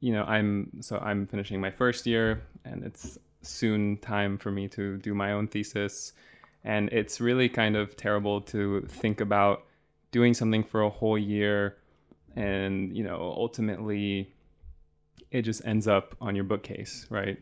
You 0.00 0.12
know, 0.12 0.24
I'm 0.24 0.70
so 0.80 0.98
I'm 0.98 1.26
finishing 1.26 1.60
my 1.60 1.70
first 1.70 2.06
year, 2.06 2.42
and 2.66 2.84
it's 2.84 3.18
soon 3.46 3.96
time 3.98 4.38
for 4.38 4.50
me 4.50 4.68
to 4.68 4.96
do 4.98 5.14
my 5.14 5.32
own 5.32 5.48
thesis, 5.48 6.12
and 6.64 6.88
it's 6.92 7.20
really 7.20 7.48
kind 7.48 7.76
of 7.76 7.96
terrible 7.96 8.40
to 8.42 8.82
think 8.82 9.20
about 9.20 9.64
doing 10.10 10.34
something 10.34 10.64
for 10.64 10.82
a 10.82 10.90
whole 10.90 11.18
year, 11.18 11.76
and 12.36 12.96
you 12.96 13.04
know, 13.04 13.34
ultimately, 13.36 14.32
it 15.30 15.42
just 15.42 15.64
ends 15.64 15.88
up 15.88 16.16
on 16.20 16.34
your 16.34 16.44
bookcase, 16.44 17.06
right? 17.10 17.38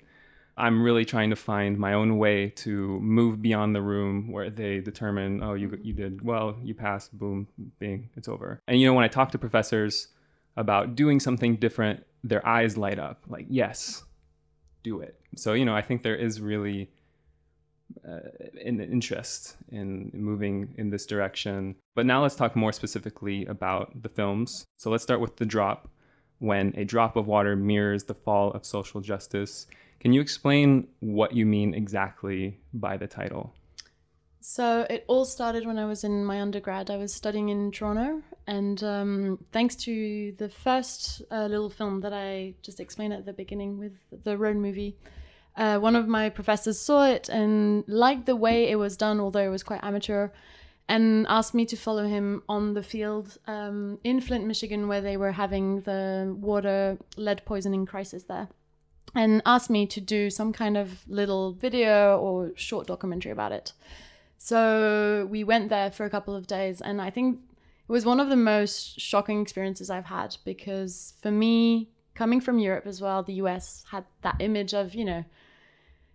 I'm 0.56 0.82
really 0.82 1.04
trying 1.04 1.30
to 1.30 1.36
find 1.36 1.78
my 1.78 1.94
own 1.94 2.18
way 2.18 2.50
to 2.56 3.00
move 3.00 3.40
beyond 3.40 3.74
the 3.74 3.80
room 3.80 4.30
where 4.30 4.50
they 4.50 4.80
determine, 4.80 5.42
oh, 5.42 5.54
you 5.54 5.78
you 5.82 5.92
did 5.92 6.22
well, 6.22 6.56
you 6.62 6.74
passed, 6.74 7.16
boom, 7.18 7.46
bing, 7.78 8.10
it's 8.16 8.28
over. 8.28 8.60
And 8.68 8.80
you 8.80 8.86
know, 8.86 8.94
when 8.94 9.04
I 9.04 9.08
talk 9.08 9.30
to 9.32 9.38
professors 9.38 10.08
about 10.56 10.94
doing 10.94 11.20
something 11.20 11.56
different, 11.56 12.04
their 12.22 12.46
eyes 12.46 12.76
light 12.76 12.98
up, 12.98 13.22
like 13.28 13.46
yes, 13.48 14.04
do 14.82 15.00
it. 15.00 15.20
So 15.36 15.52
you 15.52 15.64
know, 15.64 15.74
I 15.74 15.82
think 15.82 16.02
there 16.02 16.16
is 16.16 16.40
really 16.40 16.90
uh, 18.06 18.20
an 18.64 18.80
interest 18.80 19.56
in 19.70 20.10
moving 20.14 20.74
in 20.76 20.90
this 20.90 21.06
direction. 21.06 21.76
But 21.94 22.06
now 22.06 22.22
let's 22.22 22.36
talk 22.36 22.56
more 22.56 22.72
specifically 22.72 23.44
about 23.46 24.02
the 24.02 24.08
films. 24.08 24.64
So 24.78 24.90
let's 24.90 25.02
start 25.02 25.20
with 25.20 25.36
the 25.36 25.46
drop. 25.46 25.88
When 26.38 26.74
a 26.76 26.84
drop 26.84 27.16
of 27.16 27.28
water 27.28 27.54
mirrors 27.54 28.04
the 28.04 28.14
fall 28.14 28.50
of 28.50 28.66
social 28.66 29.00
justice 29.00 29.66
can 30.02 30.12
you 30.12 30.20
explain 30.20 30.88
what 30.98 31.32
you 31.32 31.46
mean 31.46 31.74
exactly 31.74 32.58
by 32.74 32.96
the 32.96 33.06
title? 33.06 33.54
So 34.44 34.84
it 34.90 35.04
all 35.06 35.24
started 35.24 35.66
when 35.66 35.78
I 35.78 35.84
was 35.84 36.02
in 36.02 36.24
my 36.24 36.40
undergrad. 36.40 36.90
I 36.90 36.96
was 36.96 37.14
studying 37.14 37.48
in 37.48 37.70
Toronto, 37.70 38.22
and 38.48 38.82
um, 38.82 39.38
thanks 39.52 39.76
to 39.76 40.34
the 40.36 40.48
first 40.48 41.22
uh, 41.30 41.46
little 41.46 41.70
film 41.70 42.00
that 42.00 42.12
I 42.12 42.54
just 42.60 42.80
explained 42.80 43.12
at 43.12 43.24
the 43.24 43.32
beginning 43.32 43.78
with 43.78 43.92
the 44.24 44.36
road 44.36 44.56
movie, 44.56 44.96
uh, 45.56 45.78
one 45.78 45.94
of 45.94 46.08
my 46.08 46.28
professors 46.28 46.80
saw 46.80 47.06
it 47.06 47.28
and 47.28 47.84
liked 47.86 48.26
the 48.26 48.34
way 48.34 48.68
it 48.68 48.74
was 48.74 48.96
done, 48.96 49.20
although 49.20 49.46
it 49.46 49.48
was 49.48 49.62
quite 49.62 49.84
amateur, 49.84 50.30
and 50.88 51.24
asked 51.28 51.54
me 51.54 51.64
to 51.66 51.76
follow 51.76 52.08
him 52.08 52.42
on 52.48 52.74
the 52.74 52.82
field 52.82 53.38
um, 53.46 54.00
in 54.02 54.20
Flint, 54.20 54.44
Michigan, 54.44 54.88
where 54.88 55.00
they 55.00 55.16
were 55.16 55.32
having 55.32 55.82
the 55.82 56.36
water 56.36 56.98
lead 57.16 57.42
poisoning 57.44 57.86
crisis 57.86 58.24
there 58.24 58.48
and 59.14 59.40
asked 59.46 59.70
me 59.70 59.86
to 59.86 60.00
do 60.00 60.30
some 60.30 60.52
kind 60.52 60.76
of 60.76 61.08
little 61.08 61.52
video 61.52 62.18
or 62.18 62.50
short 62.56 62.88
documentary 62.88 63.30
about 63.30 63.52
it. 63.52 63.72
So 64.44 65.28
we 65.30 65.44
went 65.44 65.68
there 65.68 65.92
for 65.92 66.04
a 66.04 66.10
couple 66.10 66.34
of 66.34 66.48
days, 66.48 66.80
and 66.80 67.00
I 67.00 67.10
think 67.10 67.38
it 67.88 67.92
was 67.92 68.04
one 68.04 68.18
of 68.18 68.28
the 68.28 68.34
most 68.34 68.98
shocking 69.00 69.40
experiences 69.40 69.88
I've 69.88 70.06
had 70.06 70.36
because 70.44 71.14
for 71.22 71.30
me, 71.30 71.90
coming 72.16 72.40
from 72.40 72.58
Europe 72.58 72.84
as 72.88 73.00
well, 73.00 73.22
the 73.22 73.34
US 73.34 73.84
had 73.88 74.04
that 74.22 74.34
image 74.40 74.74
of, 74.74 74.96
you 74.96 75.04
know, 75.04 75.24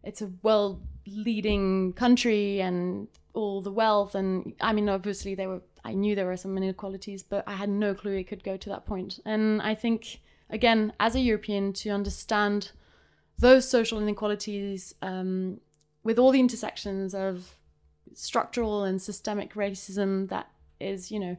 it's 0.04 0.22
a 0.22 0.30
world 0.44 0.82
leading 1.08 1.94
country 1.94 2.60
and 2.60 3.08
all 3.34 3.62
the 3.62 3.72
wealth. 3.72 4.14
And 4.14 4.54
I 4.60 4.74
mean, 4.74 4.90
obviously, 4.90 5.34
there 5.34 5.48
were, 5.48 5.62
I 5.86 5.94
knew 5.94 6.14
there 6.14 6.26
were 6.26 6.36
some 6.36 6.58
inequalities, 6.58 7.24
but 7.24 7.46
I 7.48 7.54
had 7.54 7.70
no 7.70 7.94
clue 7.94 8.18
it 8.18 8.28
could 8.28 8.44
go 8.44 8.58
to 8.58 8.70
that 8.72 8.86
point. 8.86 9.22
And 9.24 9.62
I 9.62 9.74
think, 9.74 10.20
again, 10.50 10.92
as 11.00 11.16
a 11.16 11.22
European, 11.22 11.72
to 11.74 11.92
understand 11.92 12.72
those 13.40 13.70
social 13.70 14.02
inequalities 14.02 14.96
um, 15.02 15.62
with 16.04 16.20
all 16.20 16.32
the 16.32 16.42
intersections 16.42 17.16
of 17.16 17.57
structural 18.18 18.84
and 18.84 19.02
systemic 19.02 19.54
racism 19.54 20.28
that 20.30 20.50
is, 20.80 21.12
you 21.12 21.20
know, 21.20 21.38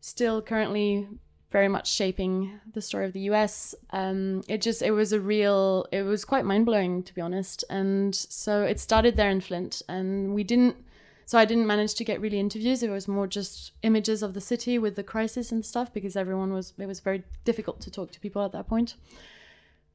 still 0.00 0.42
currently 0.42 1.08
very 1.50 1.68
much 1.68 1.90
shaping 1.90 2.60
the 2.74 2.82
story 2.82 3.06
of 3.06 3.14
the 3.14 3.20
US. 3.30 3.74
Um, 3.90 4.42
it 4.48 4.60
just, 4.60 4.82
it 4.82 4.90
was 4.90 5.12
a 5.12 5.20
real, 5.20 5.86
it 5.90 6.02
was 6.02 6.24
quite 6.26 6.44
mind 6.44 6.66
blowing 6.66 7.02
to 7.04 7.14
be 7.14 7.22
honest. 7.22 7.64
And 7.70 8.14
so 8.14 8.62
it 8.62 8.78
started 8.78 9.16
there 9.16 9.30
in 9.30 9.40
Flint, 9.40 9.80
and 9.88 10.34
we 10.34 10.44
didn't, 10.44 10.76
so 11.24 11.38
I 11.38 11.46
didn't 11.46 11.66
manage 11.66 11.94
to 11.94 12.04
get 12.04 12.20
really 12.20 12.38
interviews. 12.38 12.82
It 12.82 12.90
was 12.90 13.08
more 13.08 13.26
just 13.26 13.72
images 13.82 14.22
of 14.22 14.34
the 14.34 14.42
city 14.42 14.78
with 14.78 14.94
the 14.94 15.02
crisis 15.02 15.50
and 15.50 15.64
stuff 15.64 15.92
because 15.92 16.16
everyone 16.16 16.52
was, 16.52 16.74
it 16.78 16.86
was 16.86 17.00
very 17.00 17.24
difficult 17.44 17.80
to 17.80 17.90
talk 17.90 18.12
to 18.12 18.20
people 18.20 18.44
at 18.44 18.52
that 18.52 18.68
point. 18.68 18.94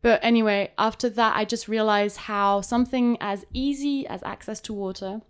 But 0.01 0.19
anyway, 0.21 0.71
after 0.77 1.09
that, 1.09 1.35
I 1.35 1.45
just 1.45 1.67
realized 1.67 2.17
how 2.17 2.62
something 2.62 3.17
as 3.21 3.45
easy 3.53 4.05
as 4.05 4.21
access 4.23 4.59
to 4.62 4.73
water, 4.73 5.21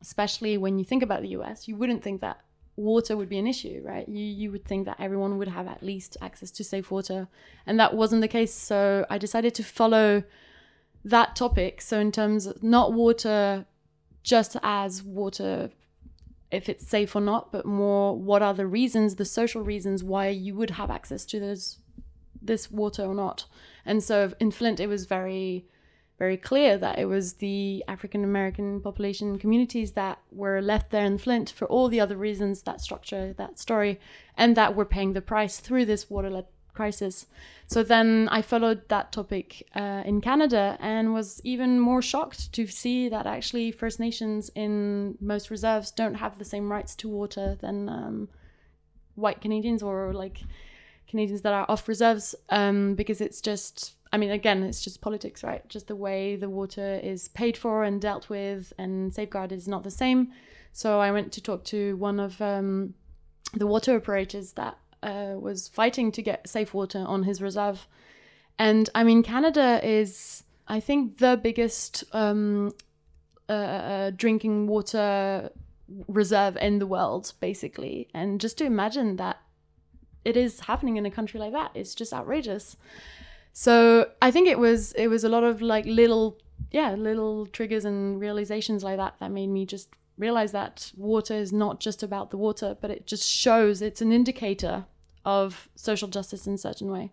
especially 0.00 0.56
when 0.56 0.78
you 0.78 0.84
think 0.84 1.02
about 1.02 1.22
the 1.22 1.28
US, 1.28 1.68
you 1.68 1.76
wouldn't 1.76 2.02
think 2.02 2.20
that 2.20 2.40
water 2.76 3.16
would 3.16 3.28
be 3.28 3.38
an 3.38 3.46
issue, 3.46 3.82
right? 3.84 4.08
You 4.08 4.24
you 4.24 4.52
would 4.52 4.64
think 4.64 4.86
that 4.86 5.00
everyone 5.00 5.38
would 5.38 5.48
have 5.48 5.66
at 5.66 5.82
least 5.82 6.16
access 6.20 6.50
to 6.52 6.64
safe 6.64 6.90
water, 6.90 7.28
and 7.66 7.78
that 7.80 7.94
wasn't 7.94 8.22
the 8.22 8.28
case. 8.28 8.54
So 8.54 9.06
I 9.10 9.18
decided 9.18 9.54
to 9.56 9.64
follow 9.64 10.22
that 11.04 11.36
topic. 11.36 11.80
So 11.80 11.98
in 11.98 12.12
terms 12.12 12.46
of 12.46 12.62
not 12.62 12.92
water 12.92 13.66
just 14.22 14.56
as 14.62 15.02
water 15.02 15.70
if 16.50 16.68
it's 16.68 16.86
safe 16.86 17.14
or 17.14 17.20
not, 17.20 17.52
but 17.52 17.66
more 17.66 18.16
what 18.16 18.42
are 18.42 18.54
the 18.54 18.66
reasons, 18.66 19.16
the 19.16 19.24
social 19.24 19.62
reasons 19.62 20.02
why 20.02 20.28
you 20.28 20.54
would 20.54 20.70
have 20.70 20.90
access 20.90 21.24
to 21.26 21.40
those 21.40 21.78
this 22.40 22.70
water 22.70 23.02
or 23.04 23.14
not. 23.14 23.44
And 23.84 24.02
so 24.02 24.32
in 24.40 24.50
Flint, 24.50 24.80
it 24.80 24.86
was 24.86 25.04
very, 25.06 25.66
very 26.18 26.36
clear 26.36 26.76
that 26.78 26.98
it 26.98 27.06
was 27.06 27.34
the 27.34 27.84
African 27.86 28.24
American 28.24 28.80
population 28.80 29.38
communities 29.38 29.92
that 29.92 30.18
were 30.32 30.60
left 30.60 30.90
there 30.90 31.04
in 31.04 31.18
Flint 31.18 31.50
for 31.50 31.66
all 31.66 31.88
the 31.88 32.00
other 32.00 32.16
reasons 32.16 32.62
that 32.62 32.80
structure 32.80 33.32
that 33.34 33.58
story, 33.58 34.00
and 34.36 34.56
that 34.56 34.74
were 34.74 34.84
paying 34.84 35.12
the 35.12 35.20
price 35.20 35.60
through 35.60 35.84
this 35.84 36.10
water 36.10 36.30
lead 36.30 36.46
crisis. 36.78 37.26
So 37.66 37.82
then 37.82 38.28
I 38.30 38.40
followed 38.40 38.88
that 38.88 39.10
topic 39.10 39.66
uh, 39.74 40.02
in 40.06 40.20
Canada 40.20 40.76
and 40.80 41.12
was 41.12 41.40
even 41.42 41.80
more 41.80 42.00
shocked 42.00 42.52
to 42.52 42.66
see 42.68 43.08
that 43.08 43.26
actually 43.26 43.72
First 43.72 43.98
Nations 43.98 44.50
in 44.54 45.16
most 45.20 45.50
reserves 45.50 45.90
don't 45.90 46.14
have 46.14 46.38
the 46.38 46.44
same 46.44 46.70
rights 46.70 46.94
to 46.96 47.08
water 47.08 47.56
than 47.60 47.88
um, 47.88 48.28
white 49.16 49.40
Canadians 49.40 49.82
or 49.82 50.14
like 50.14 50.38
Canadians 51.10 51.42
that 51.42 51.52
are 51.52 51.66
off 51.68 51.88
reserves 51.88 52.34
um, 52.48 52.94
because 52.94 53.20
it's 53.20 53.40
just, 53.40 53.94
I 54.12 54.16
mean, 54.16 54.30
again, 54.30 54.62
it's 54.62 54.82
just 54.82 55.00
politics, 55.00 55.44
right? 55.44 55.66
Just 55.68 55.88
the 55.88 55.96
way 55.96 56.36
the 56.36 56.48
water 56.48 57.00
is 57.02 57.28
paid 57.28 57.56
for 57.56 57.84
and 57.84 58.00
dealt 58.00 58.28
with 58.28 58.72
and 58.78 59.14
safeguarded 59.14 59.58
is 59.58 59.68
not 59.68 59.84
the 59.84 59.90
same. 59.90 60.32
So 60.72 61.00
I 61.00 61.10
went 61.10 61.32
to 61.32 61.42
talk 61.42 61.64
to 61.64 61.96
one 61.96 62.20
of 62.20 62.40
um, 62.40 62.94
the 63.54 63.66
water 63.66 63.96
operators 63.96 64.52
that 64.52 64.78
uh, 65.02 65.34
was 65.38 65.68
fighting 65.68 66.12
to 66.12 66.22
get 66.22 66.48
safe 66.48 66.72
water 66.72 67.04
on 67.06 67.24
his 67.24 67.42
reserve. 67.42 67.86
And 68.58 68.88
I 68.94 69.04
mean, 69.04 69.22
Canada 69.22 69.80
is, 69.82 70.42
I 70.66 70.80
think, 70.80 71.18
the 71.18 71.38
biggest 71.40 72.04
um, 72.12 72.72
uh, 73.48 73.52
uh 73.52 74.10
drinking 74.10 74.66
water 74.66 75.50
reserve 76.06 76.56
in 76.56 76.78
the 76.78 76.86
world, 76.86 77.32
basically. 77.40 78.08
And 78.14 78.40
just 78.40 78.58
to 78.58 78.64
imagine 78.64 79.16
that 79.16 79.38
it 80.24 80.36
is 80.36 80.60
happening 80.60 80.96
in 80.96 81.06
a 81.06 81.10
country 81.10 81.40
like 81.40 81.52
that. 81.52 81.70
It's 81.74 81.94
just 81.94 82.12
outrageous. 82.12 82.76
So 83.60 84.08
I 84.22 84.30
think 84.30 84.46
it 84.46 84.60
was 84.60 84.92
it 84.92 85.08
was 85.08 85.24
a 85.24 85.28
lot 85.28 85.42
of 85.42 85.60
like 85.60 85.84
little 85.84 86.38
yeah 86.70 86.94
little 86.94 87.44
triggers 87.46 87.84
and 87.84 88.20
realizations 88.20 88.84
like 88.84 88.98
that 88.98 89.16
that 89.18 89.32
made 89.32 89.48
me 89.48 89.66
just 89.66 89.88
realize 90.16 90.52
that 90.52 90.92
water 90.96 91.34
is 91.34 91.52
not 91.52 91.80
just 91.80 92.04
about 92.04 92.30
the 92.30 92.36
water, 92.36 92.76
but 92.80 92.92
it 92.92 93.04
just 93.04 93.28
shows 93.28 93.82
it's 93.82 94.00
an 94.00 94.12
indicator 94.12 94.86
of 95.24 95.68
social 95.74 96.06
justice 96.06 96.46
in 96.46 96.54
a 96.54 96.58
certain 96.58 96.88
way. 96.88 97.10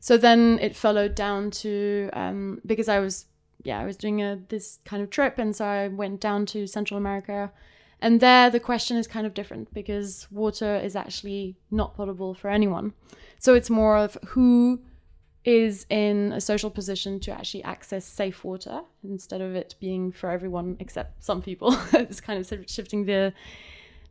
So 0.00 0.16
then 0.16 0.58
it 0.62 0.74
followed 0.74 1.14
down 1.14 1.50
to 1.62 2.08
um, 2.14 2.62
because 2.64 2.88
I 2.88 2.98
was 2.98 3.26
yeah 3.62 3.78
I 3.78 3.84
was 3.84 3.98
doing 3.98 4.22
a 4.22 4.40
this 4.48 4.78
kind 4.86 5.02
of 5.02 5.10
trip, 5.10 5.34
and 5.36 5.54
so 5.54 5.66
I 5.66 5.88
went 5.88 6.20
down 6.22 6.46
to 6.46 6.66
Central 6.66 6.96
America 6.96 7.52
and 8.00 8.18
there, 8.18 8.48
the 8.48 8.60
question 8.60 8.96
is 8.96 9.06
kind 9.06 9.26
of 9.26 9.34
different 9.34 9.74
because 9.74 10.26
water 10.30 10.74
is 10.74 10.96
actually 10.96 11.56
not 11.70 11.94
potable 11.94 12.32
for 12.34 12.48
anyone. 12.48 12.94
So 13.38 13.54
it's 13.54 13.70
more 13.70 13.98
of 13.98 14.16
who 14.28 14.80
is 15.44 15.86
in 15.90 16.32
a 16.32 16.40
social 16.40 16.70
position 16.70 17.18
to 17.20 17.32
actually 17.32 17.64
access 17.64 18.04
safe 18.04 18.44
water 18.44 18.82
instead 19.02 19.40
of 19.40 19.54
it 19.54 19.74
being 19.80 20.12
for 20.12 20.30
everyone 20.30 20.76
except 20.78 21.22
some 21.24 21.42
people. 21.42 21.76
it's 21.92 22.20
kind 22.20 22.38
of 22.38 22.64
shifting 22.68 23.04
the 23.06 23.32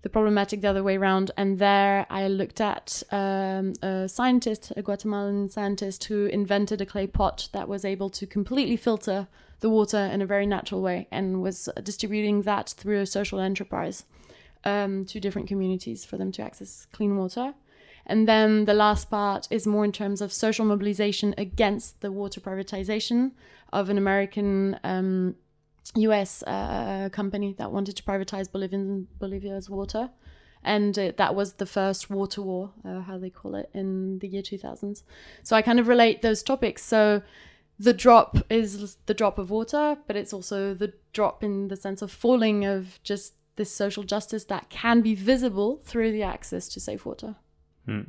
the 0.02 0.10
problematic 0.10 0.62
the 0.62 0.68
other 0.68 0.84
way 0.84 0.98
around. 0.98 1.32
And 1.38 1.60
there, 1.60 2.06
I 2.10 2.28
looked 2.28 2.60
at 2.60 3.04
um, 3.12 3.74
a 3.82 4.10
scientist, 4.10 4.74
a 4.76 4.82
Guatemalan 4.82 5.50
scientist, 5.50 6.06
who 6.06 6.26
invented 6.26 6.82
a 6.82 6.86
clay 6.86 7.08
pot 7.08 7.50
that 7.54 7.68
was 7.68 7.86
able 7.86 8.10
to 8.10 8.26
completely 8.26 8.78
filter 8.78 9.28
the 9.60 9.70
water 9.70 10.00
in 10.00 10.22
a 10.22 10.26
very 10.26 10.48
natural 10.48 10.82
way 10.82 11.08
and 11.12 11.42
was 11.42 11.70
distributing 11.84 12.42
that 12.42 12.70
through 12.70 13.02
a 13.02 13.06
social 13.06 13.40
enterprise 13.40 14.06
um, 14.64 15.06
to 15.06 15.20
different 15.20 15.48
communities 15.48 16.04
for 16.04 16.18
them 16.18 16.32
to 16.32 16.42
access 16.42 16.88
clean 16.92 17.16
water. 17.16 17.54
And 18.06 18.28
then 18.28 18.66
the 18.66 18.74
last 18.74 19.10
part 19.10 19.48
is 19.52 19.68
more 19.68 19.86
in 19.86 19.92
terms 19.92 20.22
of 20.22 20.34
social 20.34 20.66
mobilization 20.66 21.34
against 21.38 22.02
the 22.02 22.12
water 22.12 22.42
privatization 22.42 23.32
of 23.72 23.90
an 23.90 23.98
American 23.98 24.80
um, 24.84 25.36
US 25.96 26.44
uh, 26.44 27.10
company 27.12 27.56
that 27.58 27.72
wanted 27.72 27.96
to 27.98 28.04
privatize 28.04 28.52
Bolivian, 28.52 29.08
Bolivia's 29.20 29.70
water. 29.70 30.10
And 30.64 30.98
uh, 30.98 31.12
that 31.18 31.36
was 31.36 31.54
the 31.54 31.66
first 31.66 32.10
water 32.10 32.42
war, 32.42 32.72
uh, 32.86 33.02
how 33.02 33.18
they 33.18 33.30
call 33.30 33.56
it, 33.56 33.70
in 33.74 34.20
the 34.20 34.28
year 34.28 34.44
2000s. 34.44 35.04
So 35.44 35.56
I 35.56 35.62
kind 35.62 35.80
of 35.80 35.88
relate 35.88 36.22
those 36.22 36.44
topics. 36.44 36.84
So 36.84 37.24
the 37.80 37.94
drop 37.94 38.38
is 38.50 38.98
the 39.08 39.14
drop 39.14 39.40
of 39.40 39.50
water, 39.50 39.98
but 40.06 40.16
it's 40.16 40.34
also 40.34 40.76
the 40.76 40.94
drop 41.14 41.44
in 41.44 41.68
the 41.68 41.76
sense 41.76 42.02
of 42.02 42.12
falling 42.12 42.64
of 42.64 43.00
just 43.04 43.34
this 43.56 43.74
social 43.74 44.04
justice 44.04 44.46
that 44.46 44.70
can 44.70 45.02
be 45.02 45.16
visible 45.16 45.82
through 45.84 46.12
the 46.12 46.24
access 46.24 46.68
to 46.70 46.80
safe 46.80 47.06
water. 47.06 47.36
Hmm. 47.86 48.02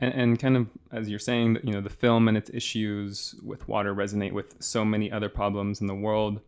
And, 0.00 0.14
and 0.14 0.38
kind 0.38 0.56
of 0.56 0.68
as 0.92 1.08
you're 1.08 1.18
saying, 1.18 1.58
you 1.62 1.72
know, 1.72 1.80
the 1.80 1.90
film 1.90 2.28
and 2.28 2.36
its 2.36 2.50
issues 2.52 3.34
with 3.42 3.66
water 3.68 3.94
resonate 3.94 4.32
with 4.32 4.54
so 4.60 4.84
many 4.84 5.10
other 5.10 5.28
problems 5.28 5.80
in 5.80 5.86
the 5.86 5.94
world. 5.94 6.40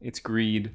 It's 0.00 0.18
greed, 0.18 0.72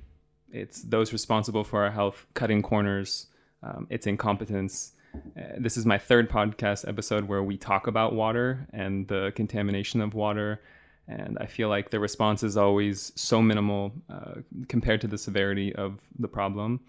it's 0.51 0.81
those 0.81 1.13
responsible 1.13 1.63
for 1.63 1.83
our 1.83 1.91
health 1.91 2.25
cutting 2.33 2.61
corners, 2.61 3.27
um, 3.63 3.87
it's 3.89 4.07
incompetence. 4.07 4.93
Uh, 5.37 5.41
this 5.57 5.77
is 5.77 5.85
my 5.85 5.97
third 5.97 6.29
podcast 6.29 6.87
episode 6.87 7.25
where 7.25 7.43
we 7.43 7.57
talk 7.57 7.87
about 7.87 8.13
water 8.13 8.65
and 8.71 9.07
the 9.07 9.31
contamination 9.35 10.01
of 10.01 10.13
water. 10.13 10.61
And 11.07 11.37
I 11.41 11.45
feel 11.45 11.67
like 11.67 11.89
the 11.89 11.99
response 11.99 12.43
is 12.43 12.55
always 12.55 13.11
so 13.15 13.41
minimal 13.41 13.91
uh, 14.09 14.35
compared 14.69 15.01
to 15.01 15.07
the 15.07 15.17
severity 15.17 15.75
of 15.75 15.99
the 16.17 16.27
problem. 16.27 16.79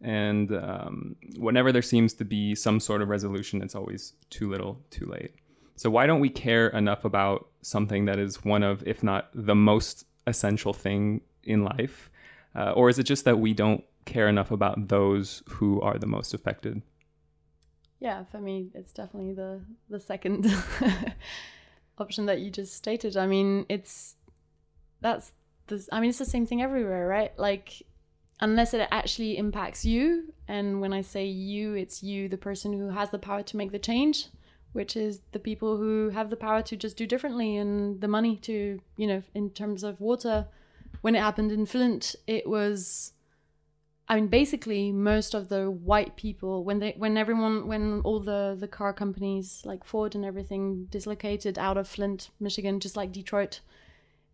And 0.00 0.54
um, 0.54 1.16
whenever 1.36 1.72
there 1.72 1.82
seems 1.82 2.14
to 2.14 2.24
be 2.24 2.54
some 2.54 2.78
sort 2.78 3.02
of 3.02 3.08
resolution, 3.08 3.62
it's 3.62 3.74
always 3.74 4.12
too 4.30 4.48
little, 4.48 4.80
too 4.90 5.06
late. 5.06 5.34
So, 5.74 5.90
why 5.90 6.06
don't 6.06 6.20
we 6.20 6.28
care 6.28 6.68
enough 6.68 7.04
about 7.04 7.48
something 7.62 8.04
that 8.06 8.18
is 8.18 8.44
one 8.44 8.62
of, 8.62 8.86
if 8.86 9.02
not 9.02 9.28
the 9.34 9.54
most 9.54 10.04
essential 10.26 10.72
thing 10.72 11.20
in 11.44 11.64
life? 11.64 12.10
Uh, 12.54 12.72
or 12.72 12.88
is 12.88 12.98
it 12.98 13.04
just 13.04 13.24
that 13.24 13.38
we 13.38 13.54
don't 13.54 13.84
care 14.04 14.28
enough 14.28 14.50
about 14.50 14.88
those 14.88 15.42
who 15.48 15.80
are 15.80 15.98
the 15.98 16.06
most 16.06 16.34
affected? 16.34 16.82
Yeah, 18.00 18.24
for 18.24 18.38
me, 18.38 18.70
it's 18.74 18.92
definitely 18.92 19.34
the 19.34 19.60
the 19.88 20.00
second 20.00 20.46
option 21.98 22.26
that 22.26 22.40
you 22.40 22.50
just 22.50 22.74
stated. 22.74 23.16
I 23.16 23.26
mean, 23.26 23.66
it's 23.68 24.16
that's 25.00 25.32
the. 25.66 25.86
I 25.90 26.00
mean, 26.00 26.10
it's 26.10 26.18
the 26.18 26.24
same 26.24 26.46
thing 26.46 26.62
everywhere, 26.62 27.06
right? 27.06 27.36
Like 27.38 27.82
unless 28.40 28.74
it 28.74 28.86
actually 28.90 29.36
impacts 29.36 29.84
you. 29.84 30.32
And 30.46 30.80
when 30.80 30.92
I 30.92 31.02
say 31.02 31.26
you, 31.26 31.74
it's 31.74 32.02
you, 32.02 32.28
the 32.28 32.38
person 32.38 32.72
who 32.72 32.90
has 32.90 33.10
the 33.10 33.18
power 33.18 33.42
to 33.42 33.56
make 33.56 33.72
the 33.72 33.78
change, 33.78 34.26
which 34.72 34.96
is 34.96 35.20
the 35.32 35.38
people 35.38 35.76
who 35.76 36.10
have 36.10 36.30
the 36.30 36.36
power 36.36 36.62
to 36.62 36.76
just 36.76 36.96
do 36.96 37.06
differently 37.06 37.56
and 37.56 38.00
the 38.00 38.08
money 38.08 38.36
to, 38.36 38.80
you 38.96 39.06
know, 39.06 39.22
in 39.34 39.50
terms 39.50 39.82
of 39.82 40.00
water. 40.00 40.46
When 41.00 41.14
it 41.14 41.20
happened 41.20 41.52
in 41.52 41.66
Flint, 41.66 42.16
it 42.26 42.48
was. 42.48 43.12
I 44.10 44.14
mean, 44.14 44.28
basically, 44.28 44.90
most 44.90 45.34
of 45.34 45.50
the 45.50 45.70
white 45.70 46.16
people, 46.16 46.64
when 46.64 46.78
they, 46.78 46.94
when 46.96 47.18
everyone, 47.18 47.66
when 47.66 48.00
all 48.04 48.20
the 48.20 48.56
the 48.58 48.66
car 48.66 48.94
companies 48.94 49.62
like 49.66 49.84
Ford 49.84 50.14
and 50.14 50.24
everything 50.24 50.86
dislocated 50.86 51.58
out 51.58 51.76
of 51.76 51.86
Flint, 51.86 52.30
Michigan, 52.40 52.80
just 52.80 52.96
like 52.96 53.12
Detroit, 53.12 53.60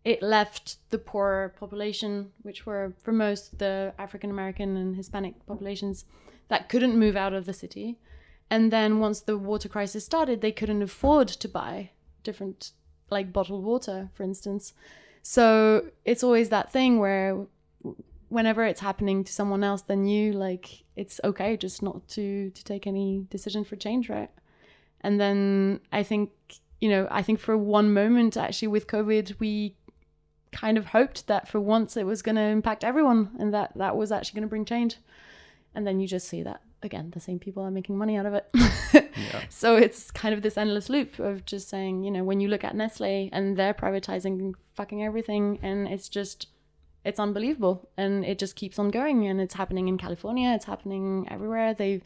it 0.05 0.21
left 0.21 0.77
the 0.91 0.99
poor 0.99 1.53
population, 1.59 2.31
which 2.43 2.65
were 2.65 2.93
for 3.01 3.11
most 3.11 3.57
the 3.57 3.93
African 3.97 4.29
American 4.29 4.77
and 4.77 4.95
Hispanic 4.95 5.45
populations, 5.47 6.05
that 6.47 6.69
couldn't 6.69 6.97
move 6.97 7.15
out 7.17 7.33
of 7.33 7.45
the 7.45 7.53
city. 7.53 7.97
And 8.51 8.71
then 8.71 8.99
once 8.99 9.21
the 9.21 9.35
water 9.37 9.67
crisis 9.67 10.05
started, 10.05 10.41
they 10.41 10.51
couldn't 10.51 10.83
afford 10.83 11.27
to 11.27 11.49
buy 11.49 11.89
different, 12.23 12.71
like 13.09 13.33
bottled 13.33 13.63
water, 13.63 14.11
for 14.13 14.21
instance. 14.21 14.73
So 15.23 15.89
it's 16.05 16.23
always 16.23 16.49
that 16.49 16.71
thing 16.71 16.99
where 16.99 17.47
whenever 18.29 18.63
it's 18.63 18.81
happening 18.81 19.23
to 19.23 19.33
someone 19.33 19.63
else 19.63 19.81
than 19.81 20.05
you, 20.05 20.33
like 20.33 20.83
it's 20.95 21.19
okay 21.23 21.57
just 21.57 21.81
not 21.81 22.07
to 22.09 22.51
to 22.51 22.63
take 22.63 22.85
any 22.85 23.25
decision 23.31 23.63
for 23.63 23.75
change, 23.75 24.07
right? 24.07 24.29
And 25.01 25.19
then 25.19 25.79
I 25.91 26.03
think 26.03 26.29
you 26.79 26.89
know, 26.89 27.07
I 27.09 27.23
think 27.23 27.39
for 27.39 27.57
one 27.57 27.91
moment 27.91 28.37
actually 28.37 28.67
with 28.67 28.85
COVID, 28.85 29.39
we 29.39 29.75
kind 30.55 30.77
of 30.77 30.87
hoped 30.87 31.27
that 31.27 31.47
for 31.47 31.59
once 31.59 31.97
it 31.97 32.05
was 32.05 32.21
going 32.21 32.35
to 32.35 32.41
impact 32.41 32.83
everyone 32.83 33.29
and 33.37 33.53
that 33.53 33.73
that 33.75 33.97
was 33.97 34.11
actually 34.11 34.37
going 34.37 34.47
to 34.47 34.49
bring 34.49 34.65
change. 34.65 34.95
And 35.75 35.85
then 35.85 35.99
you 35.99 36.07
just 36.07 36.29
see 36.29 36.41
that 36.43 36.61
again, 36.81 37.11
the 37.13 37.19
same 37.19 37.39
people 37.39 37.63
are 37.63 37.71
making 37.71 37.97
money 37.97 38.15
out 38.15 38.25
of 38.25 38.33
it. 38.33 38.47
yeah. 38.93 39.41
So 39.49 39.75
it's 39.75 40.11
kind 40.11 40.33
of 40.33 40.41
this 40.41 40.57
endless 40.57 40.89
loop 40.89 41.19
of 41.19 41.45
just 41.45 41.67
saying, 41.67 42.03
you 42.03 42.11
know, 42.11 42.23
when 42.23 42.39
you 42.39 42.47
look 42.47 42.63
at 42.63 42.75
Nestle 42.75 43.29
and 43.33 43.57
they're 43.57 43.73
privatizing 43.73 44.53
fucking 44.75 45.03
everything, 45.03 45.59
and 45.61 45.87
it's 45.87 46.07
just, 46.07 46.47
it's 47.03 47.19
unbelievable, 47.19 47.89
and 47.97 48.23
it 48.23 48.39
just 48.39 48.55
keeps 48.55 48.79
on 48.79 48.89
going, 48.89 49.27
and 49.27 49.41
it's 49.41 49.55
happening 49.55 49.87
in 49.87 49.97
California, 49.97 50.53
it's 50.53 50.65
happening 50.65 51.27
everywhere. 51.29 51.73
They've, 51.73 52.03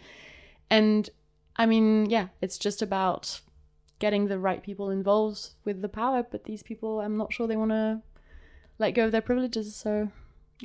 and 0.69 1.09
I 1.57 1.65
mean, 1.65 2.09
yeah, 2.09 2.29
it's 2.41 2.57
just 2.57 2.81
about 2.81 3.41
getting 3.99 4.27
the 4.27 4.39
right 4.39 4.63
people 4.63 4.89
involved 4.89 5.49
with 5.65 5.81
the 5.81 5.89
power, 5.89 6.23
but 6.23 6.45
these 6.45 6.63
people, 6.63 7.01
I'm 7.01 7.17
not 7.17 7.33
sure 7.33 7.47
they 7.47 7.57
want 7.57 7.71
to 7.71 8.01
let 8.79 8.91
go 8.91 9.05
of 9.05 9.11
their 9.11 9.21
privileges. 9.21 9.75
So 9.75 10.09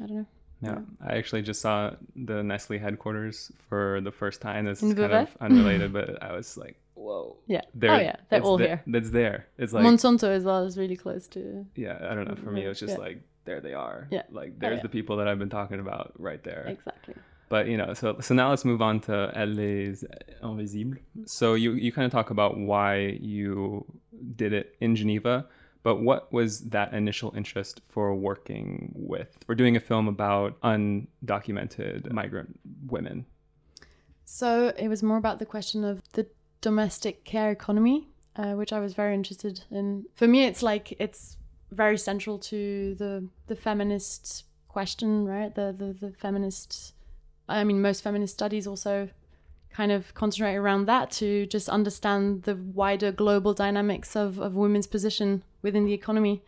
I 0.03 0.07
don't 0.07 0.17
know. 0.17 0.27
Yeah, 0.61 0.79
I 1.07 1.17
actually 1.17 1.43
just 1.43 1.61
saw 1.61 1.91
the 2.17 2.43
Nestle 2.43 2.79
headquarters 2.79 3.53
for 3.69 4.01
the 4.01 4.11
first 4.11 4.41
time. 4.41 4.67
Is 4.67 4.81
kind 4.81 4.99
of 4.99 5.29
unrelated, 5.41 5.93
but 5.93 6.23
I 6.23 6.33
was 6.35 6.57
like, 6.57 6.77
whoa. 6.95 7.37
Yeah. 7.47 7.61
They're, 7.75 7.91
oh 7.93 7.99
yeah, 7.99 8.17
they're 8.31 8.41
all 8.41 8.57
the, 8.57 8.67
here. 8.67 8.83
That's 8.87 9.11
there. 9.11 9.47
It's 9.59 9.73
like 9.73 9.85
Monsanto 9.85 10.29
as 10.29 10.45
well 10.45 10.65
is 10.65 10.79
really 10.79 10.97
close 10.97 11.29
to. 11.29 11.67
Yeah, 11.75 11.99
I 12.09 12.15
don't 12.15 12.27
know. 12.27 12.37
For 12.37 12.51
me, 12.51 12.65
it 12.65 12.69
was 12.69 12.81
just 12.81 12.95
yeah. 12.95 13.05
like 13.05 13.23
there 13.45 13.61
they 13.61 13.75
are. 13.75 14.09
Yeah. 14.11 14.23
Like 14.31 14.53
oh, 14.55 14.59
there's 14.59 14.73
oh, 14.73 14.77
yeah. 14.77 14.83
the 14.83 14.89
people 14.89 15.17
that 15.19 15.29
I've 15.29 15.39
been 15.39 15.51
talking 15.51 15.81
about 15.81 16.13
right 16.19 16.43
there. 16.43 16.67
Exactly. 16.69 17.15
But 17.51 17.67
you 17.69 17.77
know, 17.77 17.93
so 17.93 18.17
so 18.21 18.35
now 18.35 18.49
let's 18.51 18.65
move 18.65 18.81
on 18.81 19.01
to 19.01 19.31
Elle 19.35 19.95
Invisibles. 20.43 20.99
Mm-hmm. 20.99 21.25
So 21.27 21.55
you 21.55 21.73
you 21.73 21.93
kind 21.93 22.07
of 22.07 22.13
talk 22.13 22.31
about 22.31 22.57
why 22.57 23.19
you 23.21 23.85
did 24.37 24.53
it 24.53 24.75
in 24.81 24.97
Geneva 24.97 25.47
but 25.85 25.97
what 25.97 26.33
was 26.33 26.61
that 26.71 26.95
initial 26.95 27.33
interest 27.37 27.83
for 27.89 28.15
working 28.15 28.91
with, 28.97 29.39
for 29.47 29.55
doing 29.55 29.77
a 29.77 29.81
film 29.81 30.09
about 30.09 30.59
undocumented 30.63 32.11
migrant 32.11 32.59
women? 32.87 33.27
So 34.25 34.73
it 34.79 34.89
was 34.89 35.03
more 35.03 35.19
about 35.19 35.39
the 35.39 35.47
question 35.47 35.85
of 35.85 36.03
the 36.15 36.27
domestic 36.63 37.25
care 37.25 37.51
economy, 37.51 38.09
uh, 38.35 38.55
which 38.55 38.73
I 38.73 38.81
was 38.81 38.95
very 38.95 39.15
interested 39.15 39.63
in. 39.71 40.07
For 40.15 40.27
me, 40.27 40.47
it's 40.47 40.63
like 40.63 40.97
it's 40.99 41.37
very 41.71 41.99
central 41.99 42.39
to 42.39 42.95
the 42.95 43.29
the 43.47 43.55
feminist 43.55 44.45
question, 44.69 45.27
right? 45.27 45.55
The 45.55 45.75
the, 45.77 45.93
the 46.07 46.13
feminist. 46.15 46.95
I 47.47 47.63
mean, 47.63 47.83
most 47.83 48.03
feminist 48.03 48.33
studies 48.33 48.67
also 48.67 49.11
kind 49.71 49.93
of 49.93 50.15
concentrate 50.15 50.55
around 50.55 50.87
that 50.87 51.11
to 51.11 51.45
just 51.47 51.69
understand 51.69 52.45
the 52.45 52.57
wider 52.57 53.13
global 53.13 53.53
dynamics 53.53 54.17
of, 54.17 54.39
of 54.39 54.55
women's 54.55 54.87
position 54.87 55.43
within 55.65 55.85
the 55.85 55.93
economy. 55.93 56.45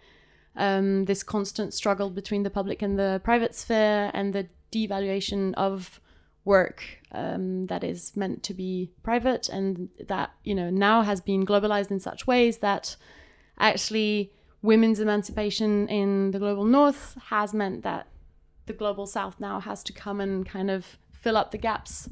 Um, 0.54 1.06
this 1.06 1.24
constant 1.24 1.74
struggle 1.74 2.08
between 2.10 2.44
the 2.44 2.50
public 2.50 2.80
and 2.80 2.96
the 2.96 3.20
private 3.24 3.54
sphere 3.54 4.10
and 4.14 4.32
the 4.32 4.46
devaluation 4.70 5.52
of 5.54 6.00
work 6.44 6.84
um, 7.10 7.66
that 7.66 7.82
is 7.82 8.16
meant 8.16 8.44
to 8.44 8.54
be 8.54 8.92
private 9.02 9.48
and 9.48 9.88
that 10.06 10.30
you 10.44 10.54
know 10.54 10.70
now 10.70 11.02
has 11.02 11.20
been 11.20 11.44
globalized 11.44 11.90
in 11.90 11.98
such 11.98 12.26
ways 12.26 12.58
that 12.58 12.94
actually 13.58 14.32
women's 14.62 15.00
emancipation 15.00 15.88
in 15.88 16.30
the 16.30 16.38
global 16.38 16.64
north 16.64 17.16
has 17.30 17.52
meant 17.52 17.82
that 17.82 18.06
the 18.66 18.72
global 18.72 19.06
south 19.06 19.38
now 19.40 19.60
has 19.60 19.82
to 19.82 19.92
come 19.92 20.20
and 20.20 20.46
kind 20.46 20.70
of 20.70 20.98
fill 21.12 21.36
up 21.36 21.50
the 21.50 21.58
gaps 21.58 22.08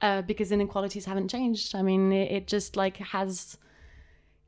uh, 0.00 0.22
because 0.22 0.52
inequalities 0.52 1.06
haven't 1.06 1.28
changed. 1.28 1.74
I 1.74 1.82
mean, 1.82 2.12
it, 2.12 2.30
it, 2.30 2.46
just 2.46 2.76
like 2.76 2.98
has 2.98 3.56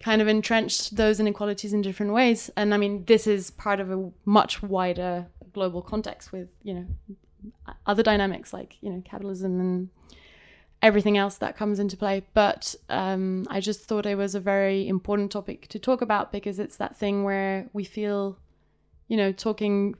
kind 0.01 0.21
of 0.21 0.29
entrenched 0.29 0.97
those 0.97 1.21
inequalities 1.21 1.73
in 1.73 1.83
different 1.83 2.13
ways. 2.13 2.51
And 2.57 2.75
I 2.75 2.77
mean, 2.77 3.05
this 3.07 3.27
is 3.27 3.51
part 3.51 3.81
of 3.81 3.91
a 3.91 4.11
much 4.25 4.63
wider 4.63 5.27
global 5.53 5.83
context 5.83 6.33
with, 6.33 6.49
you 6.63 6.75
know, 6.75 6.87
other 7.87 8.03
dynamics 8.03 8.53
like, 8.53 8.77
you 8.81 8.91
know, 8.91 9.03
capitalism 9.05 9.61
and 9.61 9.89
everything 10.83 11.17
else 11.17 11.39
that 11.39 11.57
comes 11.57 11.79
into 11.79 11.97
play. 11.97 12.25
But 12.35 12.75
um, 12.89 13.47
I 13.49 13.61
just 13.61 13.85
thought 13.85 14.07
it 14.07 14.17
was 14.17 14.35
a 14.35 14.41
very 14.41 14.87
important 14.87 15.33
topic 15.33 15.69
to 15.69 15.79
talk 15.79 16.03
about 16.03 16.33
because 16.33 16.59
it's 16.59 16.77
that 16.77 16.97
thing 16.97 17.25
where 17.25 17.69
we 17.73 17.85
feel, 17.85 18.39
you 19.09 19.17
know, 19.17 19.33
talking 19.33 19.95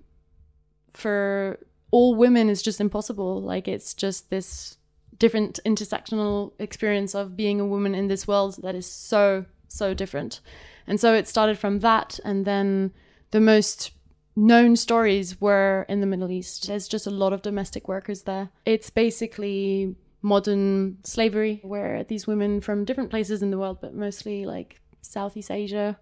for 0.91 1.59
all 1.91 2.15
women 2.15 2.49
is 2.49 2.63
just 2.63 2.81
impossible. 2.81 3.41
Like 3.41 3.67
it's 3.67 3.95
just 3.95 4.31
this 4.31 4.77
different 5.19 5.59
intersectional 5.65 6.53
experience 6.59 7.15
of 7.15 7.37
being 7.37 7.61
a 7.61 7.67
woman 7.67 7.95
in 7.95 8.09
this 8.09 8.29
world 8.29 8.59
that 8.63 8.75
is 8.75 8.87
so 8.87 9.47
so 9.69 9.95
different 9.95 10.41
and 10.87 11.01
so 11.01 11.15
it 11.15 11.29
started 11.29 11.59
from 11.59 11.81
that 11.81 12.19
and 12.25 12.45
then 12.45 12.93
the 13.31 13.41
most 13.41 13.91
known 14.35 14.77
stories 14.77 15.41
were 15.41 15.87
in 15.89 16.01
the 16.01 16.07
middle 16.07 16.31
east 16.31 16.67
there's 16.67 16.89
just 16.89 17.07
a 17.07 17.11
lot 17.11 17.33
of 17.33 17.43
domestic 17.43 17.89
workers 17.89 18.23
there 18.23 18.51
it's 18.65 18.91
basically 18.91 19.97
modern 20.27 20.99
slavery, 21.05 21.61
where 21.63 22.05
these 22.05 22.27
women 22.27 22.61
from 22.61 22.85
different 22.85 23.11
places 23.11 23.43
in 23.43 23.51
the 23.51 23.59
world, 23.59 23.79
but 23.81 23.95
mostly 23.95 24.45
like 24.45 24.81
Southeast 25.01 25.51
Asia, 25.51 25.97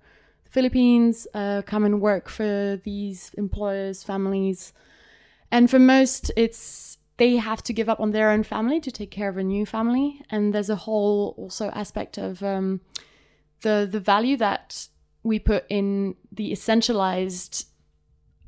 the 0.45 0.51
Philippines, 0.51 1.27
uh, 1.35 1.63
come 1.67 1.85
and 1.85 2.01
work 2.01 2.29
for 2.29 2.81
these 2.85 3.31
employers, 3.35 4.03
families. 4.03 4.73
And 5.51 5.71
for 5.71 5.79
most, 5.79 6.33
it's 6.37 6.99
they 7.17 7.37
have 7.37 7.63
to 7.63 7.73
give 7.73 7.89
up 7.89 8.01
on 8.01 8.11
their 8.11 8.31
own 8.31 8.43
family 8.43 8.81
to 8.81 8.91
take 8.91 9.11
care 9.11 9.29
of 9.29 9.37
a 9.37 9.45
new 9.45 9.65
family. 9.65 10.23
And 10.31 10.53
there's 10.53 10.71
a 10.71 10.85
whole 10.87 11.35
also 11.37 11.69
aspect 11.69 12.19
of 12.19 12.43
um, 12.43 12.81
the 13.65 13.89
the 13.91 14.01
value 14.01 14.37
that 14.37 14.89
we 15.25 15.39
put 15.39 15.65
in 15.69 16.15
the 16.31 16.53
essentialized 16.53 17.65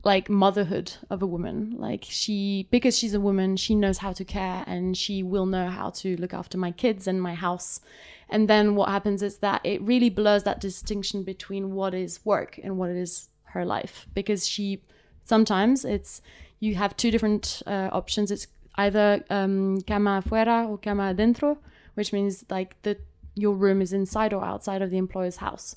like 0.05 0.31
motherhood 0.31 0.93
of 1.11 1.21
a 1.21 1.27
woman. 1.27 1.75
Like 1.77 2.05
she 2.07 2.69
because 2.71 2.97
she's 2.97 3.15
a 3.15 3.21
woman 3.29 3.57
she 3.57 3.75
knows 3.75 3.99
how 3.99 4.13
to 4.13 4.25
care 4.25 4.63
and 4.67 4.97
she 4.97 5.25
will 5.25 5.47
know 5.47 5.69
how 5.69 5.91
to 6.03 6.17
look 6.21 6.33
after 6.33 6.57
my 6.57 6.71
kids 6.71 7.09
and 7.09 7.21
my 7.21 7.35
house. 7.35 7.81
And 8.29 8.49
then 8.49 8.77
what 8.77 8.89
happens 8.89 9.23
is 9.23 9.39
that 9.39 9.61
it 9.65 9.83
really 9.83 10.11
blurs 10.11 10.45
that 10.45 10.61
distinction 10.61 11.25
between 11.25 11.75
what 11.75 11.93
is 11.95 12.25
work 12.25 12.61
and 12.63 12.79
what 12.79 12.91
is 12.91 13.29
her 13.55 13.65
life. 13.65 14.07
Because 14.15 14.47
she 14.47 14.83
sometimes 15.25 15.85
it's 15.85 16.23
you 16.61 16.77
have 16.77 16.97
two 16.97 17.11
different 17.11 17.63
uh, 17.67 17.89
options. 17.93 18.31
It's 18.31 18.47
either 18.77 19.25
um, 19.31 19.81
cama 19.81 20.23
afuera 20.23 20.69
or 20.69 20.79
cama 20.79 21.15
adentro 21.15 21.59
which 21.97 22.13
means 22.13 22.45
like 22.51 22.81
the 22.83 22.97
your 23.37 23.55
room 23.55 23.81
is 23.81 23.93
inside 23.93 24.33
or 24.33 24.45
outside 24.45 24.83
of 24.83 24.91
the 24.91 24.99
employer's 24.99 25.37
house 25.37 25.77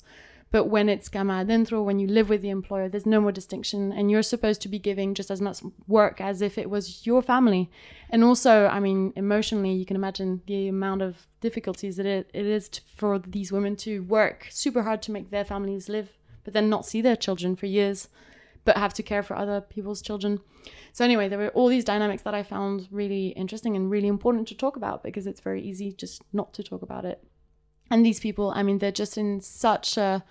but 0.52 0.64
when 0.64 0.88
it's 0.88 1.08
cama 1.08 1.44
adentro, 1.44 1.84
when 1.84 2.00
you 2.00 2.08
live 2.08 2.28
with 2.28 2.42
the 2.42 2.50
employer, 2.50 2.88
there's 2.88 3.06
no 3.06 3.20
more 3.20 3.30
distinction. 3.30 3.92
And 3.92 4.10
you're 4.10 4.22
supposed 4.22 4.60
to 4.62 4.68
be 4.68 4.80
giving 4.80 5.14
just 5.14 5.30
as 5.30 5.40
much 5.40 5.60
work 5.86 6.20
as 6.20 6.42
if 6.42 6.58
it 6.58 6.68
was 6.68 7.06
your 7.06 7.22
family. 7.22 7.70
And 8.10 8.24
also, 8.24 8.66
I 8.66 8.80
mean, 8.80 9.12
emotionally, 9.14 9.72
you 9.72 9.86
can 9.86 9.94
imagine 9.94 10.42
the 10.46 10.66
amount 10.66 11.02
of 11.02 11.28
difficulties 11.40 11.96
that 11.96 12.06
it, 12.06 12.30
it 12.34 12.46
is 12.46 12.68
to, 12.70 12.80
for 12.96 13.20
these 13.20 13.52
women 13.52 13.76
to 13.76 14.02
work 14.02 14.48
super 14.50 14.82
hard 14.82 15.02
to 15.02 15.12
make 15.12 15.30
their 15.30 15.44
families 15.44 15.88
live, 15.88 16.10
but 16.42 16.52
then 16.52 16.68
not 16.68 16.84
see 16.84 17.00
their 17.00 17.16
children 17.16 17.54
for 17.54 17.66
years, 17.66 18.08
but 18.64 18.76
have 18.76 18.94
to 18.94 19.04
care 19.04 19.22
for 19.22 19.36
other 19.36 19.60
people's 19.60 20.02
children. 20.02 20.40
So, 20.92 21.04
anyway, 21.04 21.28
there 21.28 21.38
were 21.38 21.50
all 21.50 21.68
these 21.68 21.84
dynamics 21.84 22.24
that 22.24 22.34
I 22.34 22.42
found 22.42 22.88
really 22.90 23.28
interesting 23.28 23.76
and 23.76 23.88
really 23.88 24.08
important 24.08 24.48
to 24.48 24.56
talk 24.56 24.74
about 24.74 25.04
because 25.04 25.28
it's 25.28 25.40
very 25.40 25.62
easy 25.62 25.92
just 25.92 26.22
not 26.32 26.52
to 26.54 26.64
talk 26.64 26.82
about 26.82 27.04
it 27.04 27.22
and 27.90 28.04
these 28.04 28.20
people 28.20 28.52
i 28.54 28.62
mean 28.62 28.78
they're 28.78 28.92
just 28.92 29.18
in 29.18 29.40
such 29.40 29.96
a 29.96 30.24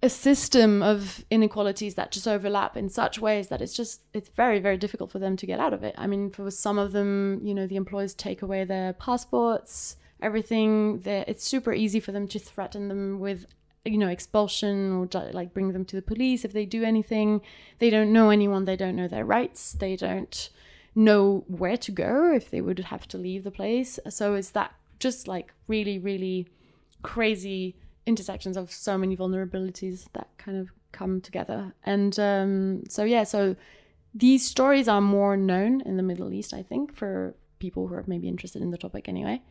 a 0.00 0.08
system 0.08 0.80
of 0.80 1.24
inequalities 1.28 1.96
that 1.96 2.12
just 2.12 2.28
overlap 2.28 2.76
in 2.76 2.88
such 2.88 3.18
ways 3.18 3.48
that 3.48 3.60
it's 3.60 3.74
just 3.74 4.02
it's 4.14 4.28
very 4.28 4.60
very 4.60 4.76
difficult 4.76 5.10
for 5.10 5.18
them 5.18 5.36
to 5.36 5.44
get 5.44 5.58
out 5.58 5.72
of 5.72 5.82
it. 5.82 5.94
I 5.98 6.06
mean 6.06 6.30
for 6.30 6.50
some 6.52 6.78
of 6.78 6.92
them 6.92 7.40
you 7.42 7.52
know 7.52 7.66
the 7.66 7.74
employers 7.74 8.14
take 8.14 8.42
away 8.42 8.64
their 8.64 8.92
passports 8.92 9.96
everything. 10.20 11.02
It's 11.04 11.44
super 11.44 11.72
easy 11.72 12.00
for 12.00 12.12
them 12.12 12.28
to 12.28 12.38
threaten 12.38 12.88
them 12.88 13.20
with 13.20 13.46
you 13.84 13.98
know 13.98 14.08
expulsion 14.08 14.92
or 14.92 15.32
like 15.32 15.54
bring 15.54 15.72
them 15.72 15.84
to 15.86 15.96
the 15.96 16.02
police 16.02 16.44
if 16.44 16.52
they 16.52 16.64
do 16.64 16.84
anything. 16.84 17.40
They 17.78 17.90
don't 17.90 18.12
know 18.12 18.30
anyone. 18.30 18.64
They 18.64 18.76
don't 18.76 18.96
know 18.96 19.08
their 19.08 19.24
rights. 19.24 19.72
They 19.72 19.96
don't 19.96 20.50
know 20.94 21.44
where 21.46 21.76
to 21.76 21.92
go 21.92 22.32
if 22.34 22.50
they 22.50 22.60
would 22.60 22.78
have 22.78 23.06
to 23.08 23.18
leave 23.18 23.44
the 23.44 23.50
place. 23.50 23.98
So 24.08 24.34
it's 24.34 24.50
that 24.50 24.74
just 24.98 25.28
like 25.28 25.52
really, 25.66 25.98
really 25.98 26.48
crazy 27.02 27.76
intersections 28.06 28.56
of 28.56 28.72
so 28.72 28.96
many 28.96 29.16
vulnerabilities 29.16 30.06
that 30.14 30.28
kind 30.38 30.58
of 30.58 30.70
come 30.92 31.20
together. 31.20 31.74
And 31.84 32.18
um, 32.18 32.82
so, 32.88 33.04
yeah, 33.04 33.24
so 33.24 33.56
these 34.14 34.46
stories 34.46 34.88
are 34.88 35.00
more 35.00 35.36
known 35.36 35.80
in 35.82 35.96
the 35.96 36.02
Middle 36.02 36.32
East, 36.32 36.54
I 36.54 36.62
think, 36.62 36.94
for 36.94 37.34
people 37.58 37.86
who 37.86 37.94
are 37.94 38.04
maybe 38.06 38.28
interested 38.28 38.62
in 38.62 38.70
the 38.70 38.78
topic 38.78 39.08
anyway. 39.08 39.42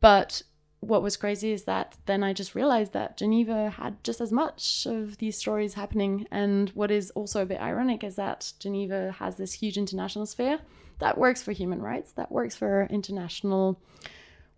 But 0.00 0.42
what 0.80 1.02
was 1.02 1.16
crazy 1.16 1.52
is 1.52 1.64
that 1.64 1.96
then 2.06 2.22
I 2.22 2.32
just 2.32 2.54
realized 2.54 2.92
that 2.92 3.16
Geneva 3.16 3.70
had 3.70 4.02
just 4.04 4.20
as 4.20 4.30
much 4.30 4.86
of 4.86 5.16
these 5.18 5.38
stories 5.38 5.74
happening. 5.74 6.26
And 6.30 6.70
what 6.70 6.90
is 6.90 7.10
also 7.12 7.42
a 7.42 7.46
bit 7.46 7.60
ironic 7.60 8.04
is 8.04 8.16
that 8.16 8.52
Geneva 8.58 9.14
has 9.18 9.36
this 9.36 9.54
huge 9.54 9.78
international 9.78 10.26
sphere 10.26 10.58
that 10.98 11.16
works 11.16 11.42
for 11.42 11.52
human 11.52 11.80
rights, 11.80 12.12
that 12.12 12.30
works 12.30 12.54
for 12.54 12.86
international 12.90 13.80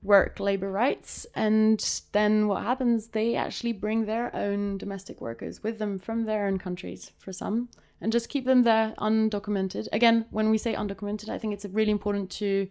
work 0.07 0.39
labor 0.39 0.71
rights 0.71 1.27
and 1.35 2.01
then 2.13 2.47
what 2.49 2.63
happens 2.63 3.09
they 3.09 3.35
actually 3.35 3.73
bring 3.73 4.07
their 4.07 4.35
own 4.35 4.79
domestic 4.79 5.21
workers 5.21 5.63
with 5.63 5.79
them 5.79 5.99
from 5.99 6.25
their 6.25 6.47
own 6.47 6.59
countries 6.59 7.13
for 7.19 7.33
some 7.33 7.69
and 8.01 8.13
just 8.13 8.29
keep 8.29 8.45
them 8.45 8.63
there 8.65 8.95
undocumented. 8.99 9.89
Again 9.93 10.27
when 10.31 10.51
we 10.51 10.59
say 10.59 10.75
undocumented 10.75 11.29
i 11.29 11.39
think 11.39 11.53
it's 11.53 11.67
really 11.67 11.91
important 11.91 12.31
to 12.31 12.69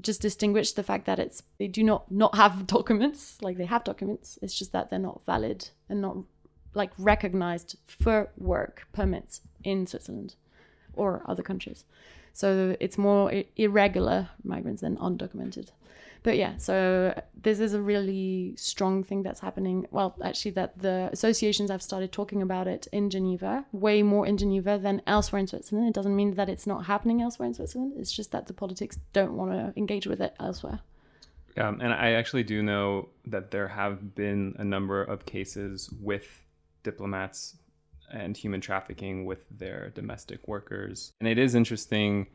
just 0.00 0.22
distinguish 0.22 0.72
the 0.72 0.82
fact 0.82 1.06
that 1.06 1.18
it's 1.18 1.42
they 1.58 1.68
do 1.68 1.82
not 1.84 2.10
not 2.10 2.34
have 2.34 2.66
documents 2.78 3.38
like 3.42 3.56
they 3.58 3.66
have 3.66 3.84
documents 3.84 4.38
it's 4.42 4.58
just 4.58 4.72
that 4.72 4.90
they're 4.90 4.98
not 4.98 5.20
valid 5.26 5.70
and 5.88 6.00
not 6.00 6.16
like 6.74 6.92
recognized 6.98 7.76
for 7.86 8.30
work 8.38 8.86
permits 8.92 9.40
in 9.64 9.86
switzerland 9.86 10.36
or 10.98 11.22
other 11.26 11.42
countries. 11.42 11.84
So 12.32 12.76
it's 12.78 12.98
more 12.98 13.32
irregular 13.56 14.28
migrants 14.44 14.82
than 14.82 14.96
undocumented 14.98 15.70
but 16.22 16.36
yeah, 16.36 16.56
so 16.56 17.20
this 17.40 17.60
is 17.60 17.74
a 17.74 17.80
really 17.80 18.54
strong 18.56 19.04
thing 19.04 19.22
that's 19.22 19.40
happening. 19.40 19.86
Well, 19.90 20.16
actually, 20.22 20.52
that 20.52 20.78
the 20.78 21.08
associations 21.12 21.70
have 21.70 21.82
started 21.82 22.12
talking 22.12 22.42
about 22.42 22.66
it 22.66 22.86
in 22.92 23.10
Geneva, 23.10 23.64
way 23.72 24.02
more 24.02 24.26
in 24.26 24.36
Geneva 24.36 24.78
than 24.78 25.02
elsewhere 25.06 25.40
in 25.40 25.46
Switzerland. 25.46 25.88
It 25.88 25.94
doesn't 25.94 26.14
mean 26.14 26.34
that 26.34 26.48
it's 26.48 26.66
not 26.66 26.86
happening 26.86 27.22
elsewhere 27.22 27.46
in 27.46 27.54
Switzerland. 27.54 27.94
It's 27.96 28.12
just 28.12 28.32
that 28.32 28.46
the 28.46 28.52
politics 28.52 28.98
don't 29.12 29.34
want 29.34 29.52
to 29.52 29.72
engage 29.76 30.06
with 30.06 30.20
it 30.20 30.34
elsewhere. 30.40 30.80
Um, 31.56 31.80
and 31.80 31.92
I 31.92 32.12
actually 32.12 32.44
do 32.44 32.62
know 32.62 33.08
that 33.26 33.50
there 33.50 33.68
have 33.68 34.14
been 34.14 34.54
a 34.58 34.64
number 34.64 35.02
of 35.02 35.26
cases 35.26 35.90
with 36.00 36.26
diplomats 36.82 37.56
and 38.10 38.36
human 38.36 38.60
trafficking 38.60 39.24
with 39.24 39.44
their 39.50 39.90
domestic 39.94 40.46
workers. 40.46 41.12
And 41.20 41.28
it 41.28 41.38
is 41.38 41.54
interesting 41.54 42.26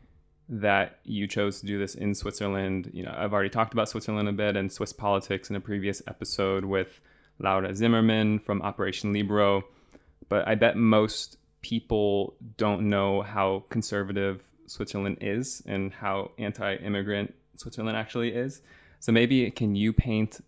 that 0.53 0.99
you 1.03 1.27
chose 1.27 1.59
to 1.59 1.65
do 1.65 1.79
this 1.79 1.95
in 1.95 2.13
Switzerland. 2.13 2.91
You 2.93 3.03
know, 3.03 3.15
I've 3.17 3.33
already 3.33 3.49
talked 3.49 3.73
about 3.73 3.89
Switzerland 3.89 4.29
a 4.29 4.33
bit 4.33 4.55
and 4.55 4.71
Swiss 4.71 4.93
politics 4.93 5.49
in 5.49 5.55
a 5.55 5.59
previous 5.59 6.01
episode 6.07 6.63
with 6.63 6.99
Laura 7.39 7.73
Zimmerman 7.73 8.37
from 8.37 8.61
Operation 8.61 9.13
Libero, 9.13 9.63
but 10.29 10.47
I 10.47 10.53
bet 10.53 10.77
most 10.77 11.37
people 11.61 12.35
don't 12.57 12.87
know 12.87 13.23
how 13.23 13.63
conservative 13.69 14.43
Switzerland 14.67 15.17
is 15.21 15.63
and 15.65 15.91
how 15.91 16.31
anti-immigrant 16.37 17.33
Switzerland 17.55 17.97
actually 17.97 18.33
is. 18.33 18.61
So 18.99 19.11
maybe 19.11 19.49
can 19.49 19.75
you 19.75 19.91
paint 19.91 20.39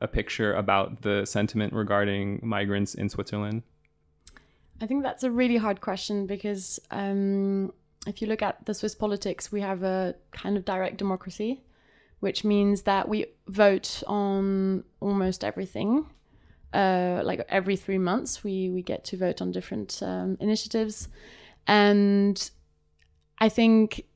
a 0.00 0.08
picture 0.08 0.54
about 0.54 1.02
the 1.02 1.24
sentiment 1.24 1.72
regarding 1.72 2.40
migrants 2.42 2.94
in 2.94 3.08
Switzerland? 3.08 3.62
I 4.80 4.86
think 4.86 5.04
that's 5.04 5.22
a 5.22 5.30
really 5.30 5.56
hard 5.56 5.80
question 5.80 6.26
because 6.26 6.80
um, 6.90 7.72
if 8.06 8.20
you 8.20 8.28
look 8.28 8.42
at 8.42 8.64
the 8.66 8.74
Swiss 8.74 8.94
politics, 8.94 9.52
we 9.52 9.60
have 9.60 9.82
a 9.82 10.14
kind 10.32 10.56
of 10.56 10.64
direct 10.64 10.96
democracy, 10.96 11.62
which 12.20 12.44
means 12.44 12.82
that 12.82 13.08
we 13.08 13.26
vote 13.46 14.02
on 14.06 14.84
almost 15.00 15.44
everything. 15.44 16.06
Uh, 16.72 17.20
like 17.24 17.44
every 17.48 17.76
three 17.76 17.98
months, 17.98 18.42
we 18.42 18.70
we 18.70 18.82
get 18.82 19.04
to 19.04 19.16
vote 19.16 19.42
on 19.42 19.52
different 19.52 20.02
um, 20.02 20.36
initiatives, 20.40 21.08
and 21.66 22.50
I 23.38 23.50
think 23.50 24.06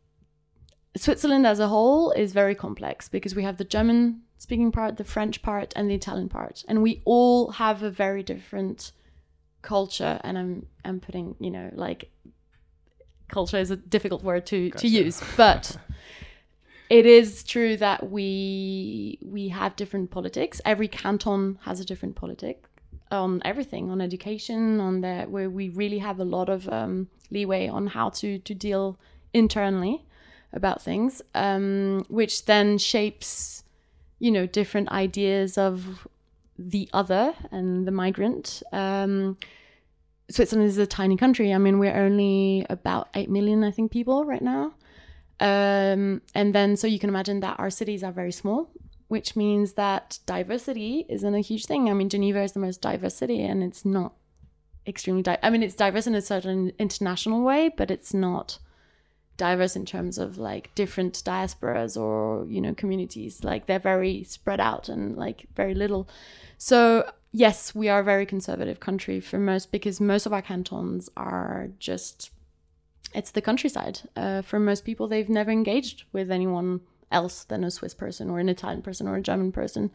Switzerland 0.96 1.46
as 1.46 1.61
a 1.61 1.68
whole 1.68 2.12
is 2.12 2.33
very 2.33 2.55
complex 2.55 3.09
because 3.11 3.35
we 3.35 3.42
have 3.42 3.59
the 3.59 3.64
German 3.64 4.22
speaking 4.38 4.72
part, 4.72 4.96
the 4.96 5.05
French 5.05 5.42
part, 5.42 5.72
and 5.77 5.90
the 5.90 5.94
Italian 5.94 6.31
part, 6.31 6.64
and 6.66 6.83
we 6.83 7.03
all 7.05 7.51
have 7.51 7.83
a 7.83 7.90
very 7.90 8.22
different 8.22 8.92
culture. 9.61 10.18
And 10.25 10.38
I'm 10.38 10.66
I'm 10.85 10.99
putting 10.99 11.37
you 11.38 11.51
know 11.51 11.70
like 11.75 12.11
culture 13.29 13.59
is 13.59 13.71
a 13.71 13.77
difficult 13.77 14.23
word 14.23 14.47
to 14.47 14.71
gotcha. 14.71 14.83
to 14.83 14.89
use, 14.89 15.23
but 15.37 15.77
it 16.91 17.07
is 17.07 17.43
true 17.43 17.77
that 17.77 18.11
we 18.11 19.19
we 19.23 19.49
have 19.49 19.77
different 19.77 20.11
politics. 20.11 20.61
Every 20.65 20.89
canton 20.89 21.59
has 21.62 21.81
a 21.81 21.85
different 21.85 22.17
politic 22.17 22.65
on 23.11 23.41
everything, 23.45 23.91
on 23.91 24.01
education, 24.01 24.81
on 24.81 25.01
the 25.01 25.25
where 25.29 25.51
we 25.51 25.69
really 25.69 25.99
have 25.99 26.21
a 26.21 26.25
lot 26.25 26.49
of 26.49 26.69
um, 26.69 27.09
leeway 27.31 27.69
on 27.69 27.89
how 27.89 28.11
to 28.11 28.39
to 28.39 28.55
deal 28.55 28.99
internally 29.33 30.05
about 30.53 30.83
things, 30.83 31.23
um, 31.35 32.05
which 32.09 32.47
then 32.47 32.79
shapes, 32.79 33.65
you 34.19 34.31
know, 34.31 34.47
different 34.47 34.89
ideas 34.91 35.59
of 35.59 36.09
the 36.59 36.89
other 36.93 37.35
and 37.51 37.87
the 37.87 37.91
migrant. 37.91 38.62
Um, 38.73 39.37
Switzerland 40.29 40.69
is 40.69 40.79
a 40.79 40.87
tiny 40.87 41.17
country. 41.17 41.53
I 41.53 41.59
mean, 41.59 41.79
we're 41.79 41.97
only 41.97 42.67
about 42.69 43.09
8 43.15 43.31
million, 43.31 43.62
I 43.62 43.71
think, 43.71 43.93
people 43.93 44.25
right 44.25 44.43
now. 44.43 44.75
Um, 45.39 46.23
and 46.35 46.55
then, 46.55 46.77
so 46.77 46.87
you 46.87 46.99
can 46.99 47.11
imagine 47.11 47.41
that 47.41 47.59
our 47.61 47.71
cities 47.71 48.03
are 48.03 48.12
very 48.12 48.33
small, 48.33 48.71
which 49.09 49.37
means 49.37 49.75
that 49.75 50.19
diversity 50.27 51.07
isn't 51.09 51.35
a 51.35 51.41
huge 51.41 51.67
thing. 51.67 51.89
I 51.89 51.93
mean, 51.93 52.09
Geneva 52.09 52.43
is 52.43 52.53
the 52.53 52.61
most 52.61 52.81
diverse 52.81 53.15
city, 53.15 53.43
and 53.43 53.62
it's 53.62 53.85
not 53.85 54.15
extremely, 54.87 55.23
di- 55.23 55.39
I 55.43 55.51
mean, 55.51 55.62
it's 55.62 55.75
diverse 55.75 56.07
in 56.07 56.15
a 56.15 56.23
certain 56.23 56.73
international 56.79 57.43
way, 57.43 57.69
but 57.69 57.91
it's 57.91 58.15
not 58.15 58.59
diverse 59.37 59.77
in 59.77 59.85
terms 59.85 60.19
of 60.19 60.39
like 60.39 60.75
different 60.75 61.15
diasporas 61.25 62.01
or 62.01 62.47
you 62.47 62.61
know 62.61 62.75
communities 62.75 63.45
like 63.45 63.67
they're 63.67 63.79
very 63.79 64.25
spread 64.25 64.61
out 64.61 64.89
and 64.89 65.17
like 65.17 65.47
very 65.55 65.75
little 65.75 66.09
so 66.57 67.09
yes 67.37 67.75
we 67.75 67.88
are 67.88 68.01
a 68.01 68.05
very 68.05 68.25
conservative 68.25 68.81
country 68.81 69.20
for 69.20 69.38
most 69.38 69.70
because 69.70 70.01
most 70.01 70.27
of 70.27 70.33
our 70.33 70.42
cantons 70.42 71.09
are 71.16 71.68
just 71.79 72.31
it's 73.14 73.31
the 73.31 73.42
countryside 73.42 74.01
uh, 74.16 74.42
for 74.42 74.59
most 74.59 74.85
people 74.85 75.07
they've 75.07 75.29
never 75.29 75.51
engaged 75.51 76.05
with 76.12 76.31
anyone 76.31 76.81
else 77.12 77.44
than 77.44 77.62
a 77.62 77.70
swiss 77.70 77.94
person 77.94 78.31
or 78.31 78.38
an 78.38 78.49
italian 78.49 78.83
person 78.83 79.07
or 79.07 79.16
a 79.16 79.22
german 79.22 79.53
person 79.53 79.90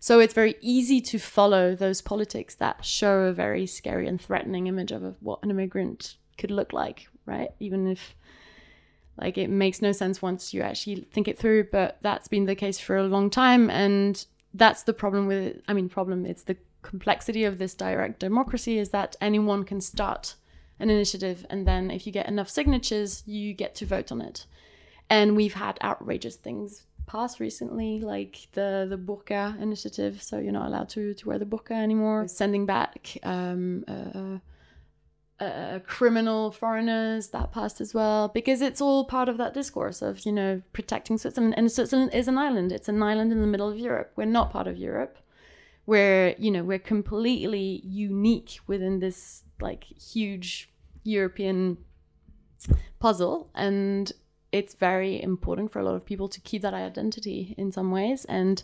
so 0.00 0.20
it's 0.20 0.34
very 0.34 0.54
easy 0.60 1.00
to 1.00 1.18
follow 1.18 1.74
those 1.74 2.00
politics 2.02 2.54
that 2.56 2.84
show 2.84 3.22
a 3.22 3.32
very 3.32 3.66
scary 3.66 4.06
and 4.06 4.20
threatening 4.20 4.66
image 4.66 4.92
of 4.92 5.16
what 5.20 5.42
an 5.42 5.50
immigrant 5.50 6.16
could 6.38 6.50
look 6.50 6.72
like 6.72 7.08
right 7.26 7.50
even 7.58 7.86
if 7.86 8.14
like 9.16 9.38
it 9.38 9.50
makes 9.50 9.82
no 9.82 9.92
sense 9.92 10.22
once 10.22 10.54
you 10.54 10.62
actually 10.62 11.06
think 11.12 11.28
it 11.28 11.38
through, 11.38 11.64
but 11.64 11.98
that's 12.00 12.28
been 12.28 12.46
the 12.46 12.54
case 12.54 12.78
for 12.78 12.96
a 12.96 13.04
long 13.04 13.30
time. 13.30 13.68
And 13.68 14.24
that's 14.54 14.84
the 14.84 14.92
problem 14.92 15.26
with 15.26 15.38
it. 15.38 15.64
I 15.68 15.74
mean, 15.74 15.88
problem, 15.88 16.24
it's 16.24 16.44
the 16.44 16.56
complexity 16.82 17.44
of 17.44 17.58
this 17.58 17.74
direct 17.74 18.18
democracy 18.18 18.78
is 18.78 18.90
that 18.90 19.16
anyone 19.20 19.64
can 19.64 19.80
start 19.80 20.34
an 20.78 20.90
initiative. 20.90 21.46
And 21.48 21.66
then 21.66 21.90
if 21.90 22.06
you 22.06 22.12
get 22.12 22.28
enough 22.28 22.48
signatures, 22.48 23.22
you 23.26 23.54
get 23.54 23.74
to 23.76 23.86
vote 23.86 24.12
on 24.12 24.20
it. 24.20 24.46
And 25.08 25.36
we've 25.36 25.54
had 25.54 25.78
outrageous 25.82 26.36
things 26.36 26.84
pass 27.06 27.40
recently, 27.40 28.00
like 28.00 28.48
the 28.52 28.86
the 28.88 28.96
burqa 28.96 29.60
initiative. 29.60 30.22
So 30.22 30.38
you're 30.38 30.52
not 30.52 30.66
allowed 30.66 30.88
to 30.90 31.14
to 31.14 31.28
wear 31.28 31.38
the 31.38 31.46
burqa 31.46 31.72
anymore. 31.72 32.28
Sending 32.28 32.66
back 32.66 33.18
um, 33.22 33.84
uh, 33.88 34.38
uh, 35.42 35.80
criminal 35.86 36.52
foreigners 36.52 37.28
that 37.28 37.50
passed 37.52 37.80
as 37.80 37.92
well 37.92 38.28
because 38.28 38.62
it's 38.62 38.80
all 38.80 39.04
part 39.04 39.28
of 39.28 39.38
that 39.38 39.52
discourse 39.52 40.00
of 40.00 40.24
you 40.24 40.30
know 40.30 40.62
protecting 40.72 41.18
Switzerland 41.18 41.54
and 41.56 41.70
Switzerland 41.70 42.14
is 42.14 42.28
an 42.28 42.38
island 42.38 42.70
it's 42.70 42.88
an 42.88 43.02
island 43.02 43.32
in 43.32 43.40
the 43.40 43.46
middle 43.46 43.68
of 43.68 43.76
Europe 43.76 44.12
we're 44.14 44.24
not 44.24 44.52
part 44.52 44.68
of 44.68 44.76
Europe 44.76 45.18
we're 45.86 46.34
you 46.38 46.50
know 46.50 46.62
we're 46.62 46.78
completely 46.78 47.80
unique 47.84 48.58
within 48.66 49.00
this 49.00 49.42
like 49.60 49.84
huge 49.84 50.68
European 51.04 51.78
puzzle. 52.98 53.50
And 53.54 54.12
it's 54.52 54.74
very 54.74 55.22
important 55.22 55.72
for 55.72 55.80
a 55.80 55.84
lot 55.84 55.94
of 55.94 56.04
people 56.04 56.28
to 56.28 56.40
keep 56.40 56.62
that 56.62 56.74
identity 56.74 57.54
in 57.58 57.72
some 57.72 57.90
ways. 57.90 58.24
And 58.26 58.62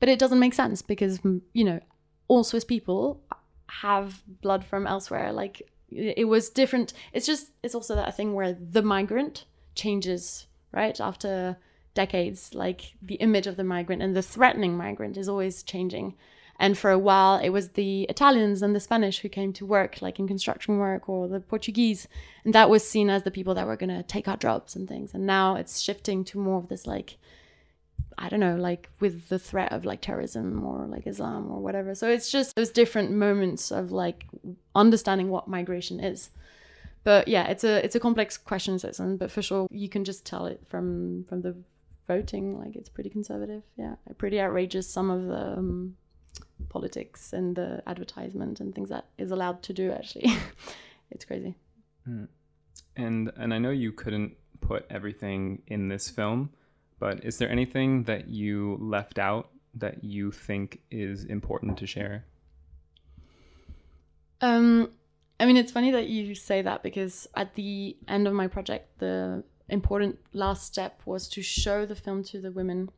but 0.00 0.08
it 0.08 0.18
doesn't 0.18 0.40
make 0.40 0.54
sense 0.54 0.82
because 0.82 1.20
you 1.52 1.64
know 1.64 1.80
all 2.28 2.44
Swiss 2.44 2.64
people 2.64 3.22
have 3.66 4.22
blood 4.42 4.64
from 4.64 4.86
elsewhere. 4.86 5.32
Like 5.32 5.62
it 5.90 6.28
was 6.28 6.48
different. 6.48 6.92
It's 7.12 7.26
just 7.26 7.50
it's 7.62 7.74
also 7.74 7.94
that 7.94 8.16
thing 8.16 8.34
where 8.34 8.52
the 8.52 8.82
migrant 8.82 9.44
changes 9.74 10.46
right 10.72 10.98
after 11.00 11.56
decades. 11.94 12.54
Like 12.54 12.94
the 13.02 13.16
image 13.16 13.46
of 13.46 13.56
the 13.56 13.64
migrant 13.64 14.02
and 14.02 14.14
the 14.14 14.22
threatening 14.22 14.76
migrant 14.76 15.16
is 15.16 15.28
always 15.28 15.62
changing 15.62 16.14
and 16.62 16.78
for 16.78 16.90
a 16.90 16.98
while 16.98 17.38
it 17.38 17.50
was 17.50 17.70
the 17.70 18.06
italians 18.08 18.62
and 18.62 18.74
the 18.74 18.80
spanish 18.80 19.18
who 19.18 19.28
came 19.28 19.52
to 19.52 19.66
work 19.66 20.00
like 20.00 20.18
in 20.18 20.26
construction 20.26 20.78
work 20.78 21.08
or 21.08 21.28
the 21.28 21.40
portuguese 21.40 22.08
and 22.44 22.54
that 22.54 22.70
was 22.70 22.88
seen 22.88 23.10
as 23.10 23.24
the 23.24 23.30
people 23.30 23.54
that 23.54 23.66
were 23.66 23.76
going 23.76 23.90
to 23.90 24.02
take 24.04 24.28
our 24.28 24.36
jobs 24.36 24.74
and 24.76 24.88
things 24.88 25.12
and 25.12 25.26
now 25.26 25.56
it's 25.56 25.80
shifting 25.80 26.24
to 26.24 26.38
more 26.38 26.58
of 26.58 26.68
this 26.68 26.86
like 26.86 27.18
I 28.18 28.28
don't 28.28 28.40
know, 28.40 28.56
like 28.56 28.90
with 29.00 29.28
the 29.28 29.38
threat 29.38 29.72
of 29.72 29.84
like 29.84 30.00
terrorism 30.00 30.64
or 30.64 30.86
like 30.86 31.06
Islam 31.06 31.50
or 31.50 31.60
whatever. 31.60 31.94
So 31.94 32.08
it's 32.08 32.30
just 32.30 32.54
those 32.54 32.70
different 32.70 33.10
moments 33.10 33.72
of 33.72 33.90
like 33.90 34.26
understanding 34.74 35.28
what 35.28 35.48
migration 35.48 35.98
is. 35.98 36.30
But 37.04 37.26
yeah, 37.26 37.46
it's 37.48 37.64
a 37.64 37.84
it's 37.84 37.96
a 37.96 38.00
complex 38.00 38.36
question, 38.36 38.78
Switzerland. 38.78 39.18
But 39.18 39.30
for 39.30 39.42
sure, 39.42 39.66
you 39.70 39.88
can 39.88 40.04
just 40.04 40.24
tell 40.24 40.46
it 40.46 40.60
from 40.68 41.24
from 41.28 41.42
the 41.42 41.56
voting. 42.06 42.58
Like 42.58 42.76
it's 42.76 42.88
pretty 42.88 43.10
conservative. 43.10 43.62
Yeah, 43.76 43.96
pretty 44.18 44.40
outrageous. 44.40 44.88
Some 44.88 45.10
of 45.10 45.26
the 45.26 45.58
um, 45.58 45.96
politics 46.68 47.32
and 47.32 47.56
the 47.56 47.82
advertisement 47.86 48.60
and 48.60 48.74
things 48.74 48.88
that 48.88 49.06
is 49.18 49.30
allowed 49.30 49.62
to 49.64 49.72
do. 49.72 49.90
Actually, 49.92 50.32
it's 51.10 51.24
crazy. 51.24 51.54
Mm. 52.08 52.28
And 52.96 53.32
and 53.36 53.54
I 53.54 53.58
know 53.58 53.70
you 53.70 53.92
couldn't 53.92 54.34
put 54.60 54.86
everything 54.90 55.62
in 55.66 55.88
this 55.88 56.08
film 56.08 56.50
but 57.02 57.24
is 57.24 57.38
there 57.38 57.50
anything 57.50 58.04
that 58.04 58.28
you 58.28 58.78
left 58.80 59.18
out 59.18 59.48
that 59.74 60.04
you 60.04 60.30
think 60.30 60.82
is 60.88 61.24
important 61.24 61.76
to 61.78 61.84
share? 61.84 62.24
Um, 64.40 64.92
I 65.40 65.46
mean, 65.46 65.56
it's 65.56 65.72
funny 65.72 65.90
that 65.90 66.06
you 66.06 66.36
say 66.36 66.62
that 66.62 66.84
because 66.84 67.26
at 67.34 67.56
the 67.56 67.96
end 68.06 68.28
of 68.28 68.34
my 68.34 68.46
project, 68.46 69.00
the 69.00 69.42
important 69.68 70.16
last 70.32 70.64
step 70.64 71.02
was 71.04 71.26
to 71.30 71.42
show 71.42 71.84
the 71.84 71.96
film 71.96 72.22
to 72.22 72.40
the 72.40 72.52
women 72.52 72.88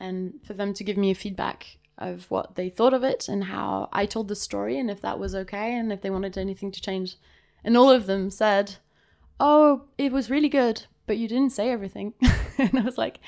and 0.00 0.40
for 0.44 0.54
them 0.54 0.74
to 0.74 0.82
give 0.82 0.96
me 0.96 1.12
a 1.12 1.14
feedback 1.14 1.78
of 1.98 2.30
what 2.30 2.56
they 2.56 2.68
thought 2.68 2.94
of 2.94 3.04
it 3.04 3.28
and 3.28 3.44
how 3.44 3.88
I 3.92 4.06
told 4.06 4.28
the 4.28 4.36
story 4.36 4.78
and 4.78 4.90
if 4.90 5.00
that 5.00 5.18
was 5.18 5.34
okay 5.34 5.74
and 5.74 5.92
if 5.92 6.02
they 6.02 6.10
wanted 6.10 6.36
anything 6.36 6.70
to 6.72 6.80
change. 6.80 7.16
And 7.64 7.76
all 7.76 7.90
of 7.90 8.06
them 8.06 8.30
said, 8.30 8.76
Oh, 9.38 9.84
it 9.98 10.12
was 10.12 10.30
really 10.30 10.48
good, 10.48 10.84
but 11.06 11.18
you 11.18 11.28
didn't 11.28 11.50
say 11.50 11.70
everything. 11.70 12.14
and 12.58 12.78
I 12.78 12.82
was 12.82 12.96
like, 12.96 13.20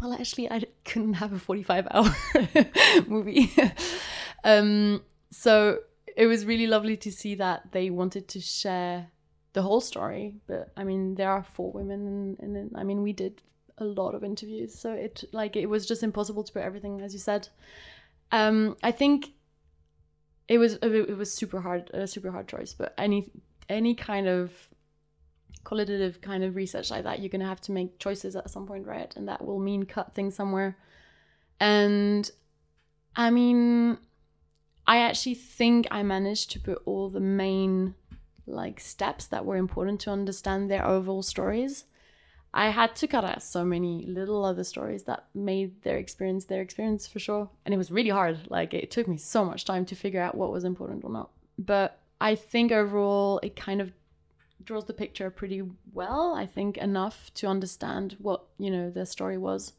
well, 0.00 0.12
actually, 0.12 0.50
I 0.50 0.62
couldn't 0.84 1.14
have 1.14 1.32
a 1.32 1.38
45 1.38 1.88
hour 1.90 2.16
movie. 3.06 3.52
um, 4.44 5.02
so 5.30 5.80
it 6.16 6.26
was 6.26 6.46
really 6.46 6.66
lovely 6.66 6.96
to 6.98 7.12
see 7.12 7.34
that 7.36 7.72
they 7.72 7.90
wanted 7.90 8.28
to 8.28 8.40
share 8.40 9.08
the 9.52 9.62
whole 9.62 9.80
story. 9.80 10.36
But 10.46 10.72
I 10.76 10.84
mean, 10.84 11.14
there 11.14 11.30
are 11.30 11.42
four 11.42 11.72
women, 11.72 12.36
and, 12.40 12.56
and 12.56 12.76
I 12.76 12.84
mean, 12.84 13.02
we 13.02 13.12
did 13.12 13.42
a 13.78 13.84
lot 13.84 14.14
of 14.14 14.24
interviews. 14.24 14.78
So 14.78 14.92
it 14.92 15.24
like 15.32 15.56
it 15.56 15.66
was 15.66 15.86
just 15.86 16.02
impossible 16.02 16.44
to 16.44 16.52
put 16.52 16.62
everything, 16.62 17.00
as 17.00 17.12
you 17.12 17.18
said. 17.18 17.48
Um, 18.32 18.76
I 18.82 18.92
think 18.92 19.32
it 20.48 20.58
was 20.58 20.74
it 20.82 21.16
was 21.16 21.32
super 21.32 21.60
hard, 21.60 21.90
a 21.92 22.06
super 22.06 22.30
hard 22.30 22.48
choice. 22.48 22.74
But 22.74 22.94
any 22.98 23.30
any 23.68 23.94
kind 23.94 24.28
of 24.28 24.52
qualitative 25.64 26.20
kind 26.20 26.44
of 26.44 26.54
research 26.54 26.90
like 26.90 27.04
that, 27.04 27.20
you're 27.20 27.28
to 27.40 27.44
have 27.46 27.60
to 27.60 27.72
make 27.72 27.98
choices 27.98 28.36
at 28.36 28.50
some 28.50 28.66
point, 28.66 28.86
right? 28.86 29.12
And 29.16 29.28
that 29.28 29.44
will 29.44 29.58
mean 29.58 29.84
cut 29.84 30.14
things 30.14 30.34
somewhere. 30.34 30.76
And 31.58 32.30
I 33.16 33.30
mean, 33.30 33.98
I 34.86 34.98
actually 34.98 35.34
think 35.34 35.88
I 35.90 36.02
managed 36.02 36.52
to 36.52 36.60
put 36.60 36.82
all 36.84 37.08
the 37.08 37.20
main 37.20 37.94
like 38.46 38.78
steps 38.78 39.26
that 39.26 39.44
were 39.44 39.56
important 39.56 40.00
to 40.02 40.10
understand 40.10 40.70
their 40.70 40.86
overall 40.86 41.22
stories. 41.22 41.84
I 42.56 42.70
had 42.70 42.96
to 42.96 43.06
cut 43.06 43.22
out 43.22 43.42
so 43.42 43.66
many 43.66 44.06
little 44.06 44.42
other 44.42 44.64
stories 44.64 45.02
that 45.02 45.26
made 45.34 45.82
their 45.82 45.98
experience 45.98 46.46
their 46.46 46.62
experience 46.62 47.06
for 47.06 47.18
sure. 47.18 47.50
And 47.66 47.74
it 47.74 47.76
was 47.76 47.90
really 47.90 48.08
hard. 48.08 48.50
Like 48.50 48.72
it 48.72 48.90
took 48.90 49.06
me 49.06 49.18
so 49.18 49.44
much 49.44 49.66
time 49.66 49.84
to 49.84 49.94
figure 49.94 50.22
out 50.22 50.34
what 50.34 50.50
was 50.50 50.64
important 50.64 51.04
or 51.04 51.10
not. 51.10 51.28
But 51.58 51.98
I 52.18 52.34
think 52.34 52.72
overall 52.72 53.40
it 53.42 53.56
kind 53.56 53.82
of 53.82 53.92
draws 54.64 54.86
the 54.86 54.94
picture 54.94 55.28
pretty 55.28 55.64
well. 55.92 56.34
I 56.34 56.46
think 56.46 56.78
enough 56.78 57.30
to 57.34 57.46
understand 57.46 58.16
what 58.18 58.44
you 58.56 58.70
know 58.70 58.88
their 58.88 59.04
story 59.04 59.36
was. 59.36 59.74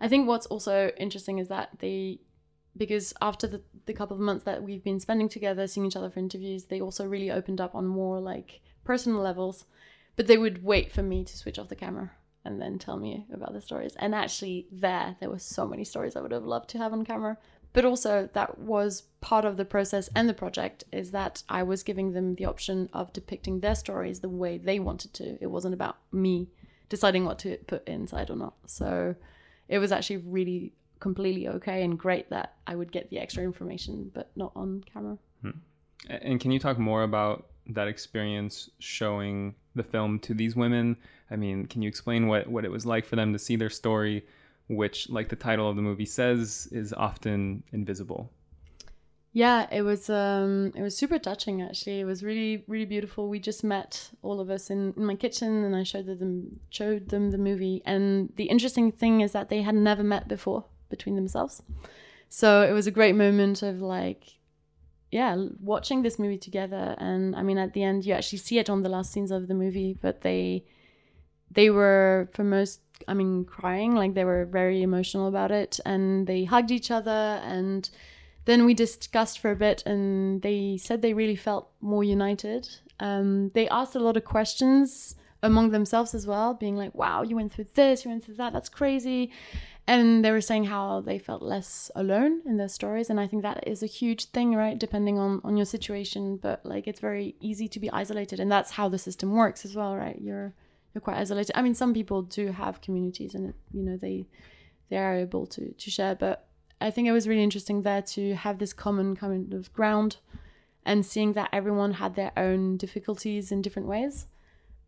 I 0.00 0.08
think 0.08 0.26
what's 0.26 0.46
also 0.46 0.90
interesting 0.96 1.38
is 1.38 1.46
that 1.46 1.78
they, 1.78 2.18
because 2.76 3.14
after 3.22 3.46
the, 3.46 3.60
the 3.86 3.94
couple 3.94 4.16
of 4.16 4.20
months 4.20 4.44
that 4.46 4.64
we've 4.64 4.82
been 4.82 4.98
spending 4.98 5.28
together, 5.28 5.68
seeing 5.68 5.86
each 5.86 5.94
other 5.94 6.10
for 6.10 6.18
interviews, 6.18 6.64
they 6.64 6.80
also 6.80 7.06
really 7.06 7.30
opened 7.30 7.60
up 7.60 7.76
on 7.76 7.86
more 7.86 8.18
like 8.18 8.62
personal 8.84 9.20
levels. 9.20 9.64
But 10.16 10.26
they 10.26 10.38
would 10.38 10.62
wait 10.62 10.92
for 10.92 11.02
me 11.02 11.24
to 11.24 11.36
switch 11.36 11.58
off 11.58 11.68
the 11.68 11.76
camera 11.76 12.12
and 12.44 12.60
then 12.60 12.78
tell 12.78 12.96
me 12.96 13.26
about 13.32 13.52
the 13.52 13.60
stories. 13.60 13.96
And 13.96 14.14
actually, 14.14 14.66
there, 14.70 15.16
there 15.18 15.30
were 15.30 15.38
so 15.38 15.66
many 15.66 15.84
stories 15.84 16.14
I 16.14 16.20
would 16.20 16.32
have 16.32 16.44
loved 16.44 16.70
to 16.70 16.78
have 16.78 16.92
on 16.92 17.04
camera 17.04 17.38
but 17.74 17.84
also 17.84 18.30
that 18.32 18.58
was 18.58 19.02
part 19.20 19.44
of 19.44 19.58
the 19.58 19.64
process 19.64 20.08
and 20.14 20.28
the 20.28 20.34
project 20.34 20.84
is 20.92 21.10
that 21.10 21.42
I 21.48 21.64
was 21.64 21.82
giving 21.82 22.12
them 22.12 22.36
the 22.36 22.46
option 22.46 22.88
of 22.92 23.12
depicting 23.12 23.60
their 23.60 23.74
stories 23.74 24.20
the 24.20 24.28
way 24.28 24.56
they 24.56 24.78
wanted 24.78 25.12
to. 25.14 25.36
It 25.42 25.48
wasn't 25.48 25.74
about 25.74 25.96
me 26.12 26.48
deciding 26.88 27.24
what 27.24 27.40
to 27.40 27.58
put 27.66 27.86
inside 27.86 28.30
or 28.30 28.36
not. 28.36 28.54
So 28.66 29.16
it 29.68 29.80
was 29.80 29.90
actually 29.90 30.18
really 30.18 30.72
completely 31.00 31.48
okay 31.48 31.82
and 31.82 31.98
great 31.98 32.30
that 32.30 32.54
I 32.66 32.76
would 32.76 32.92
get 32.92 33.10
the 33.10 33.18
extra 33.18 33.42
information 33.42 34.12
but 34.14 34.30
not 34.36 34.52
on 34.54 34.84
camera. 34.90 35.18
Hmm. 35.42 35.50
And 36.08 36.38
can 36.38 36.52
you 36.52 36.60
talk 36.60 36.78
more 36.78 37.02
about 37.02 37.48
that 37.68 37.88
experience 37.88 38.70
showing 38.78 39.54
the 39.74 39.82
film 39.82 40.18
to 40.20 40.34
these 40.34 40.54
women? 40.54 40.96
I 41.30 41.36
mean, 41.36 41.66
can 41.66 41.82
you 41.82 41.88
explain 41.88 42.26
what, 42.26 42.46
what 42.46 42.64
it 42.64 42.70
was 42.70 42.84
like 42.86 43.06
for 43.06 43.16
them 43.16 43.32
to 43.32 43.38
see 43.38 43.56
their 43.56 43.70
story? 43.70 44.24
which, 44.68 45.10
like 45.10 45.28
the 45.28 45.36
title 45.36 45.68
of 45.68 45.76
the 45.76 45.82
movie 45.82 46.06
says, 46.06 46.68
is 46.72 46.92
often 46.92 47.62
invisible. 47.72 48.30
Yeah, 49.32 49.66
it 49.72 49.82
was 49.82 50.08
um, 50.08 50.72
it 50.76 50.82
was 50.82 50.96
super 50.96 51.18
touching 51.18 51.60
actually. 51.60 51.98
It 51.98 52.04
was 52.04 52.22
really 52.22 52.64
really 52.68 52.84
beautiful. 52.84 53.28
We 53.28 53.40
just 53.40 53.64
met 53.64 54.10
all 54.22 54.38
of 54.40 54.48
us 54.48 54.70
in, 54.70 54.94
in 54.96 55.04
my 55.04 55.16
kitchen, 55.16 55.64
and 55.64 55.74
I 55.74 55.82
showed 55.82 56.06
them 56.06 56.60
showed 56.70 57.08
them 57.08 57.32
the 57.32 57.38
movie. 57.38 57.82
And 57.84 58.32
the 58.36 58.44
interesting 58.44 58.92
thing 58.92 59.22
is 59.22 59.32
that 59.32 59.48
they 59.48 59.62
had 59.62 59.74
never 59.74 60.04
met 60.04 60.28
before 60.28 60.64
between 60.88 61.16
themselves. 61.16 61.62
So 62.28 62.62
it 62.62 62.72
was 62.72 62.86
a 62.86 62.92
great 62.92 63.16
moment 63.16 63.62
of 63.62 63.80
like, 63.80 64.38
yeah, 65.14 65.36
watching 65.60 66.02
this 66.02 66.18
movie 66.18 66.38
together. 66.38 66.96
And 66.98 67.36
I 67.36 67.42
mean, 67.42 67.56
at 67.56 67.72
the 67.72 67.84
end, 67.84 68.04
you 68.04 68.12
actually 68.14 68.38
see 68.38 68.58
it 68.58 68.68
on 68.68 68.82
the 68.82 68.88
last 68.88 69.12
scenes 69.12 69.30
of 69.30 69.46
the 69.46 69.54
movie, 69.54 69.96
but 70.02 70.22
they 70.22 70.64
they 71.52 71.70
were 71.70 72.28
for 72.34 72.42
most 72.42 72.80
I 73.06 73.14
mean, 73.14 73.44
crying. 73.44 73.94
Like 73.94 74.14
they 74.14 74.24
were 74.24 74.44
very 74.44 74.82
emotional 74.82 75.28
about 75.28 75.52
it, 75.52 75.78
and 75.86 76.26
they 76.26 76.42
hugged 76.42 76.72
each 76.72 76.90
other. 76.90 77.40
And 77.44 77.88
then 78.44 78.64
we 78.64 78.74
discussed 78.74 79.38
for 79.38 79.52
a 79.52 79.56
bit, 79.56 79.84
and 79.86 80.42
they 80.42 80.78
said 80.78 81.00
they 81.00 81.14
really 81.14 81.36
felt 81.36 81.70
more 81.80 82.02
united. 82.02 82.68
Um, 82.98 83.52
they 83.54 83.68
asked 83.68 83.94
a 83.94 84.00
lot 84.00 84.16
of 84.16 84.24
questions 84.24 85.14
among 85.44 85.70
themselves 85.70 86.12
as 86.12 86.26
well, 86.26 86.54
being 86.54 86.76
like, 86.76 86.94
"Wow, 86.94 87.22
you 87.22 87.36
went 87.36 87.52
through 87.52 87.68
this, 87.74 88.04
you 88.04 88.10
went 88.10 88.24
through 88.24 88.40
that. 88.42 88.52
That's 88.52 88.68
crazy." 88.68 89.30
And 89.86 90.24
they 90.24 90.30
were 90.30 90.40
saying 90.40 90.64
how 90.64 91.02
they 91.02 91.18
felt 91.18 91.42
less 91.42 91.90
alone 91.94 92.40
in 92.46 92.56
their 92.56 92.68
stories, 92.68 93.10
and 93.10 93.20
I 93.20 93.26
think 93.26 93.42
that 93.42 93.68
is 93.68 93.82
a 93.82 93.86
huge 93.86 94.26
thing, 94.26 94.54
right? 94.54 94.78
Depending 94.78 95.18
on 95.18 95.42
on 95.44 95.58
your 95.58 95.66
situation, 95.66 96.38
but 96.38 96.64
like 96.64 96.86
it's 96.86 97.00
very 97.00 97.34
easy 97.40 97.68
to 97.68 97.78
be 97.78 97.90
isolated, 97.90 98.40
and 98.40 98.50
that's 98.50 98.70
how 98.72 98.88
the 98.88 98.98
system 98.98 99.32
works 99.32 99.64
as 99.66 99.76
well, 99.76 99.94
right? 99.94 100.18
You're 100.18 100.54
you're 100.94 101.02
quite 101.02 101.18
isolated. 101.18 101.52
I 101.54 101.60
mean, 101.60 101.74
some 101.74 101.92
people 101.92 102.22
do 102.22 102.50
have 102.52 102.80
communities, 102.80 103.34
and 103.34 103.52
you 103.72 103.82
know 103.82 103.98
they 103.98 104.26
they 104.88 104.96
are 104.96 105.16
able 105.16 105.46
to 105.48 105.72
to 105.72 105.90
share. 105.90 106.14
But 106.14 106.46
I 106.80 106.90
think 106.90 107.06
it 107.06 107.12
was 107.12 107.28
really 107.28 107.42
interesting 107.42 107.82
there 107.82 108.02
to 108.02 108.34
have 108.36 108.58
this 108.58 108.72
common 108.72 109.14
kind 109.16 109.52
of 109.52 109.70
ground, 109.74 110.16
and 110.86 111.04
seeing 111.04 111.34
that 111.34 111.50
everyone 111.52 111.92
had 111.92 112.14
their 112.14 112.32
own 112.38 112.78
difficulties 112.78 113.52
in 113.52 113.60
different 113.60 113.88
ways. 113.88 114.28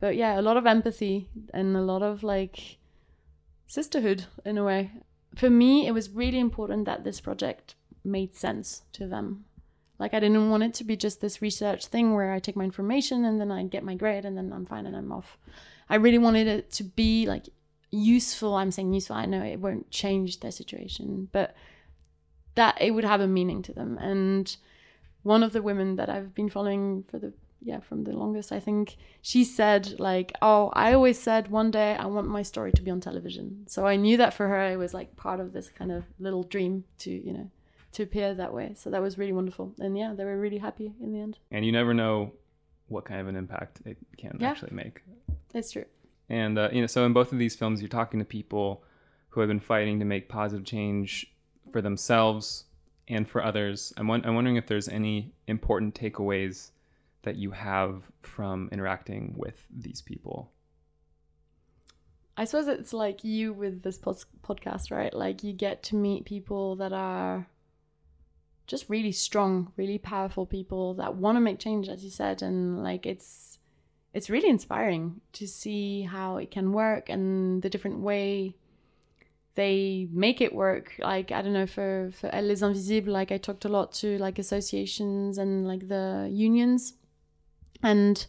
But 0.01 0.17
yeah, 0.17 0.41
a 0.41 0.43
lot 0.43 0.57
of 0.57 0.65
empathy 0.65 1.29
and 1.53 1.77
a 1.77 1.83
lot 1.83 2.03
of 2.03 2.23
like 2.23 2.79
sisterhood 3.67 4.25
in 4.45 4.59
a 4.59 4.65
way. 4.65 4.93
For 5.35 5.51
me, 5.51 5.87
it 5.87 5.93
was 5.93 6.11
really 6.11 6.39
important 6.39 6.85
that 6.87 7.05
this 7.05 7.21
project 7.21 7.75
made 8.05 8.35
sense 8.35 8.83
to 8.93 9.07
them. 9.07 9.45
Like 9.99 10.15
I 10.15 10.21
didn't 10.21 10.51
want 10.51 10.63
it 10.63 10.75
to 10.75 10.85
be 10.85 10.97
just 10.97 11.21
this 11.21 11.43
research 11.43 11.87
thing 11.87 12.15
where 12.15 12.33
I 12.33 12.39
take 12.39 12.57
my 12.57 12.65
information 12.65 13.25
and 13.25 13.41
then 13.41 13.51
I 13.51 13.65
get 13.65 13.83
my 13.83 13.95
grade 13.95 14.25
and 14.25 14.37
then 14.37 14.53
I'm 14.53 14.67
fine 14.67 14.87
and 14.87 14.97
I'm 14.97 15.13
off. 15.13 15.39
I 15.89 15.97
really 15.97 16.19
wanted 16.19 16.47
it 16.47 16.71
to 16.73 16.85
be 16.85 17.27
like 17.27 17.49
useful. 17.91 18.55
I'm 18.55 18.71
saying 18.71 18.93
useful. 18.93 19.17
I 19.17 19.27
know 19.27 19.43
it 19.43 19.61
won't 19.61 19.91
change 19.91 20.41
their 20.41 20.51
situation, 20.51 21.29
but 21.33 21.55
that 22.55 22.81
it 22.81 22.91
would 22.91 23.05
have 23.05 23.21
a 23.21 23.27
meaning 23.27 23.63
to 23.63 23.73
them. 23.73 23.97
And 23.99 24.55
one 25.23 25.43
of 25.43 25.53
the 25.53 25.63
women 25.63 25.97
that 25.97 26.09
I've 26.09 26.35
been 26.35 26.51
following 26.51 27.05
for 27.11 27.19
the 27.19 27.33
yeah 27.63 27.81
from 27.81 28.05
the 28.05 28.13
longest 28.13 28.53
i 28.53 28.61
think 28.61 28.97
she 29.23 29.43
said 29.45 29.99
like 29.99 30.33
oh 30.43 30.71
i 30.75 30.93
always 30.93 31.19
said 31.19 31.49
one 31.49 31.71
day 31.71 31.97
i 31.97 32.07
want 32.07 32.29
my 32.29 32.43
story 32.43 32.71
to 32.73 32.83
be 32.83 32.91
on 32.91 33.01
television 33.01 33.65
so 33.67 33.87
i 33.87 33.97
knew 33.97 34.17
that 34.17 34.35
for 34.35 34.49
her 34.49 34.73
it 34.73 34.77
was 34.77 34.93
like 34.93 35.17
part 35.17 35.41
of 35.41 35.53
this 35.53 35.69
kind 35.71 35.91
of 35.91 36.05
little 36.19 36.43
dream 36.43 36.85
to 36.99 37.11
you 37.11 37.33
know 37.33 37.51
to 37.93 38.03
appear 38.03 38.35
that 38.35 38.53
way 38.53 38.73
so 38.75 38.91
that 38.91 39.01
was 39.01 39.17
really 39.17 39.33
wonderful 39.33 39.73
and 39.79 39.97
yeah 39.97 40.13
they 40.15 40.25
were 40.25 40.39
really 40.39 40.59
happy 40.59 40.93
in 41.01 41.13
the 41.13 41.19
end 41.21 41.39
and 41.51 41.65
you 41.65 41.73
never 41.73 41.95
know 41.95 42.33
what 42.89 43.05
kind 43.05 43.21
of 43.21 43.27
an 43.27 43.37
impact 43.37 43.81
it 43.85 43.97
can 44.19 44.37
yeah. 44.39 44.51
actually 44.51 44.75
make 44.75 45.03
it's 45.57 45.73
true. 45.73 45.87
And 46.29 46.59
uh, 46.59 46.69
you 46.73 46.81
know, 46.81 46.87
so 46.87 47.05
in 47.05 47.13
both 47.13 47.33
of 47.33 47.39
these 47.39 47.57
films, 47.57 47.81
you're 47.81 47.89
talking 47.89 48.21
to 48.21 48.25
people 48.25 48.85
who 49.31 49.41
have 49.41 49.49
been 49.49 49.61
fighting 49.61 49.99
to 49.99 50.05
make 50.05 50.29
positive 50.29 50.65
change 50.65 51.33
for 51.73 51.81
themselves 51.81 52.65
and 53.09 53.29
for 53.29 53.43
others. 53.43 53.93
I'm, 53.97 54.11
I'm 54.11 54.35
wondering 54.35 54.57
if 54.57 54.67
there's 54.67 54.89
any 54.89 55.33
important 55.47 55.95
takeaways 55.95 56.71
that 57.27 57.37
you 57.37 57.51
have 57.51 58.05
from 58.23 58.69
interacting 58.73 59.35
with 59.37 59.67
these 59.69 60.01
people. 60.01 60.53
I 62.37 62.45
suppose 62.45 62.69
it's 62.69 62.93
like 62.93 63.25
you 63.25 63.53
with 63.53 63.83
this 63.83 63.99
podcast, 63.99 64.91
right? 64.93 65.13
Like 65.13 65.43
you 65.43 65.53
get 65.53 65.83
to 65.85 65.97
meet 65.97 66.25
people 66.25 66.77
that 66.77 66.93
are 66.93 67.49
just 68.69 68.89
really 68.89 69.11
strong, 69.11 69.73
really 69.77 69.99
powerful 69.99 70.47
people 70.47 70.95
that 70.95 71.17
want 71.17 71.37
to 71.37 71.41
make 71.41 71.59
change, 71.59 71.89
as 71.89 72.05
you 72.05 72.11
said, 72.11 72.43
and 72.43 72.83
like 72.85 73.07
it's 73.07 73.59
it's 74.15 74.31
really 74.31 74.49
inspiring 74.49 75.21
to 75.33 75.49
see 75.49 76.03
how 76.03 76.37
it 76.37 76.53
can 76.53 76.73
work 76.73 77.09
and 77.09 77.61
the 77.63 77.69
different 77.69 78.01
way 78.01 78.55
they 79.57 80.07
make 80.13 80.41
it 80.41 80.55
work 80.55 80.95
like 80.99 81.33
i 81.33 81.43
don't 81.43 81.53
know 81.55 81.67
for 81.67 82.11
for 82.19 82.29
les 82.43 82.63
invisibles 82.63 83.13
like 83.13 83.33
i 83.33 83.39
talked 83.39 83.65
a 83.65 83.69
lot 83.69 83.93
to 83.93 84.17
like 84.19 84.39
associations 84.39 85.39
and 85.39 85.67
like 85.67 85.89
the 85.89 86.29
unions 86.31 86.95
and 87.87 88.27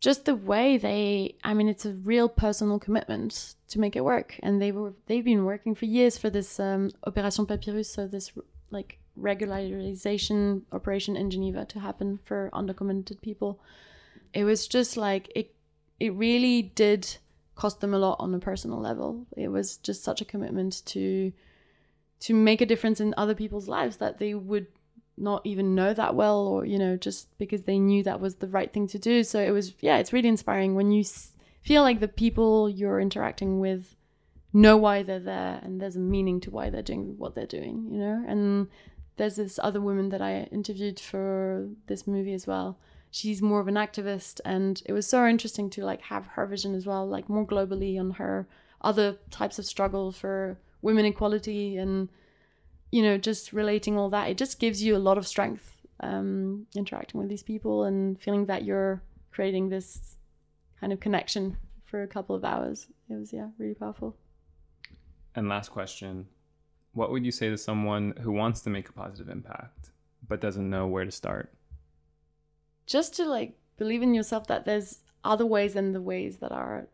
just 0.00 0.24
the 0.24 0.34
way 0.34 0.76
they 0.76 1.34
i 1.44 1.54
mean 1.54 1.68
it's 1.68 1.86
a 1.86 1.92
real 2.12 2.28
personal 2.28 2.78
commitment 2.78 3.54
to 3.68 3.78
make 3.78 3.96
it 3.96 4.04
work 4.04 4.38
and 4.42 4.60
they 4.60 4.72
were 4.72 4.92
they've 5.06 5.24
been 5.32 5.44
working 5.44 5.74
for 5.74 5.86
years 5.86 6.18
for 6.18 6.30
this 6.30 6.60
um, 6.60 6.90
operation 7.06 7.46
papyrus 7.46 7.92
so 7.92 8.06
this 8.06 8.32
like 8.70 8.98
regularization 9.18 10.62
operation 10.72 11.16
in 11.16 11.30
geneva 11.30 11.64
to 11.64 11.78
happen 11.78 12.18
for 12.24 12.50
undocumented 12.52 13.20
people 13.20 13.60
it 14.32 14.44
was 14.44 14.66
just 14.66 14.96
like 14.96 15.30
it 15.34 15.54
it 16.00 16.12
really 16.14 16.62
did 16.62 17.18
cost 17.54 17.80
them 17.80 17.94
a 17.94 17.98
lot 17.98 18.16
on 18.18 18.34
a 18.34 18.38
personal 18.38 18.80
level. 18.80 19.26
It 19.36 19.48
was 19.48 19.76
just 19.76 20.02
such 20.02 20.20
a 20.20 20.24
commitment 20.24 20.84
to 20.86 21.32
to 22.20 22.34
make 22.34 22.60
a 22.60 22.66
difference 22.66 23.00
in 23.00 23.14
other 23.16 23.34
people's 23.34 23.68
lives 23.68 23.96
that 23.96 24.18
they 24.18 24.32
would 24.34 24.66
not 25.16 25.42
even 25.44 25.74
know 25.74 25.92
that 25.92 26.14
well 26.14 26.46
or 26.46 26.64
you 26.64 26.78
know 26.78 26.96
just 26.96 27.36
because 27.38 27.62
they 27.62 27.78
knew 27.78 28.02
that 28.02 28.20
was 28.20 28.36
the 28.36 28.48
right 28.48 28.72
thing 28.72 28.86
to 28.88 28.98
do. 28.98 29.22
So 29.22 29.40
it 29.40 29.50
was 29.50 29.74
yeah 29.80 29.98
it's 29.98 30.12
really 30.12 30.28
inspiring 30.28 30.74
when 30.74 30.90
you 30.90 31.04
feel 31.62 31.82
like 31.82 32.00
the 32.00 32.08
people 32.08 32.68
you're 32.68 33.00
interacting 33.00 33.60
with 33.60 33.96
know 34.52 34.76
why 34.76 35.02
they're 35.02 35.20
there 35.20 35.60
and 35.62 35.80
there's 35.80 35.96
a 35.96 36.00
meaning 36.00 36.40
to 36.40 36.50
why 36.50 36.68
they're 36.68 36.82
doing 36.82 37.14
what 37.18 37.34
they're 37.34 37.46
doing 37.46 37.88
you 37.90 37.98
know? 37.98 38.24
And 38.26 38.68
there's 39.16 39.36
this 39.36 39.58
other 39.62 39.80
woman 39.80 40.08
that 40.10 40.22
i 40.22 40.48
interviewed 40.50 40.98
for 40.98 41.68
this 41.86 42.06
movie 42.06 42.32
as 42.34 42.46
well. 42.46 42.78
She's 43.10 43.42
more 43.42 43.60
of 43.60 43.68
an 43.68 43.74
activist 43.74 44.40
and 44.44 44.82
it 44.86 44.92
was 44.92 45.06
so 45.06 45.26
interesting 45.26 45.68
to 45.70 45.84
like 45.84 46.02
have 46.02 46.26
her 46.28 46.46
vision 46.46 46.74
as 46.74 46.86
well 46.86 47.06
like 47.06 47.28
more 47.28 47.46
globally 47.46 47.98
on 48.00 48.12
her 48.12 48.48
other 48.80 49.18
types 49.30 49.58
of 49.58 49.66
struggle 49.66 50.12
for 50.12 50.58
women 50.80 51.04
equality 51.04 51.76
and 51.76 52.08
you 52.92 53.02
know 53.02 53.18
just 53.18 53.52
relating 53.52 53.98
all 53.98 54.10
that 54.10 54.28
it 54.28 54.38
just 54.38 54.60
gives 54.60 54.82
you 54.82 54.94
a 54.96 54.98
lot 55.08 55.18
of 55.18 55.26
strength 55.26 55.82
um, 56.02 56.66
interacting 56.74 57.20
with 57.20 57.28
these 57.28 57.42
people 57.42 57.84
and 57.84 58.20
feeling 58.20 58.46
that 58.46 58.64
you're 58.64 59.02
creating 59.30 59.68
this 59.68 60.16
kind 60.80 60.92
of 60.92 61.00
connection 61.00 61.56
for 61.84 62.02
a 62.02 62.06
couple 62.06 62.34
of 62.34 62.44
hours. 62.44 62.88
It 63.08 63.14
was 63.14 63.32
yeah 63.32 63.48
really 63.58 63.74
powerful. 63.74 64.16
And 65.34 65.48
last 65.48 65.70
question. 65.70 66.26
What 66.94 67.10
would 67.10 67.24
you 67.24 67.32
say 67.32 67.48
to 67.48 67.56
someone 67.56 68.14
who 68.20 68.32
wants 68.32 68.60
to 68.62 68.70
make 68.70 68.88
a 68.88 68.92
positive 68.92 69.30
impact 69.30 69.90
but 70.28 70.40
doesn't 70.40 70.68
know 70.68 70.86
where 70.86 71.04
to 71.04 71.10
start? 71.10 71.52
Just 72.86 73.14
to 73.16 73.24
like 73.24 73.58
believe 73.78 74.02
in 74.02 74.12
yourself 74.12 74.46
that 74.48 74.66
there's 74.66 75.00
other 75.24 75.46
ways 75.46 75.74
than 75.74 75.92
the 75.92 76.02
ways 76.02 76.38
that 76.38 76.52
are 76.52 76.88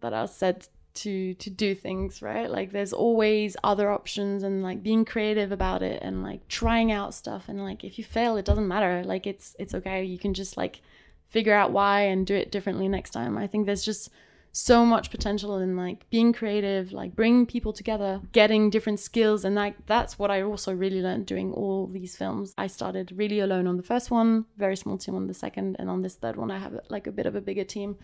that 0.00 0.12
are 0.12 0.28
said 0.28 0.68
to 0.94 1.34
to 1.34 1.50
do 1.50 1.74
things 1.74 2.22
right? 2.22 2.50
Like 2.50 2.72
there's 2.72 2.92
always 2.92 3.56
other 3.62 3.90
options 3.90 4.42
and 4.42 4.62
like 4.62 4.82
being 4.82 5.04
creative 5.04 5.52
about 5.52 5.82
it 5.82 6.02
and 6.02 6.22
like 6.22 6.46
trying 6.48 6.92
out 6.92 7.14
stuff. 7.14 7.48
And 7.48 7.62
like 7.62 7.84
if 7.84 7.98
you 7.98 8.04
fail 8.04 8.36
it 8.36 8.44
doesn't 8.44 8.68
matter. 8.68 9.02
Like 9.04 9.26
it's 9.26 9.56
it's 9.58 9.74
okay. 9.74 10.04
You 10.04 10.18
can 10.18 10.34
just 10.34 10.56
like 10.56 10.80
figure 11.28 11.54
out 11.54 11.72
why 11.72 12.02
and 12.02 12.26
do 12.26 12.34
it 12.34 12.50
differently 12.50 12.88
next 12.88 13.10
time. 13.10 13.38
I 13.38 13.46
think 13.46 13.66
there's 13.66 13.84
just 13.84 14.10
so 14.52 14.84
much 14.84 15.12
potential 15.12 15.58
in 15.58 15.76
like 15.76 16.10
being 16.10 16.32
creative 16.32 16.90
like 16.90 17.14
bringing 17.14 17.46
people 17.46 17.72
together 17.72 18.20
getting 18.32 18.68
different 18.68 18.98
skills. 18.98 19.44
And 19.44 19.54
like 19.54 19.86
that's 19.86 20.18
what 20.18 20.30
i 20.30 20.42
also 20.42 20.74
really 20.74 21.00
learned 21.00 21.26
doing 21.26 21.52
all 21.52 21.86
these 21.86 22.16
films. 22.16 22.52
I 22.58 22.66
started 22.66 23.12
really 23.16 23.40
alone 23.40 23.66
on 23.66 23.76
the 23.76 23.82
first 23.84 24.10
one 24.10 24.46
very 24.56 24.76
small 24.76 24.98
team 24.98 25.14
on 25.14 25.28
the 25.28 25.34
second. 25.34 25.76
And 25.78 25.88
on 25.88 26.02
this 26.02 26.16
third 26.16 26.36
one 26.36 26.50
i 26.50 26.58
have 26.58 26.80
like 26.88 27.06
a 27.06 27.12
bit 27.12 27.26
of 27.26 27.36
a 27.36 27.40
bigger 27.40 27.64
team 27.64 27.96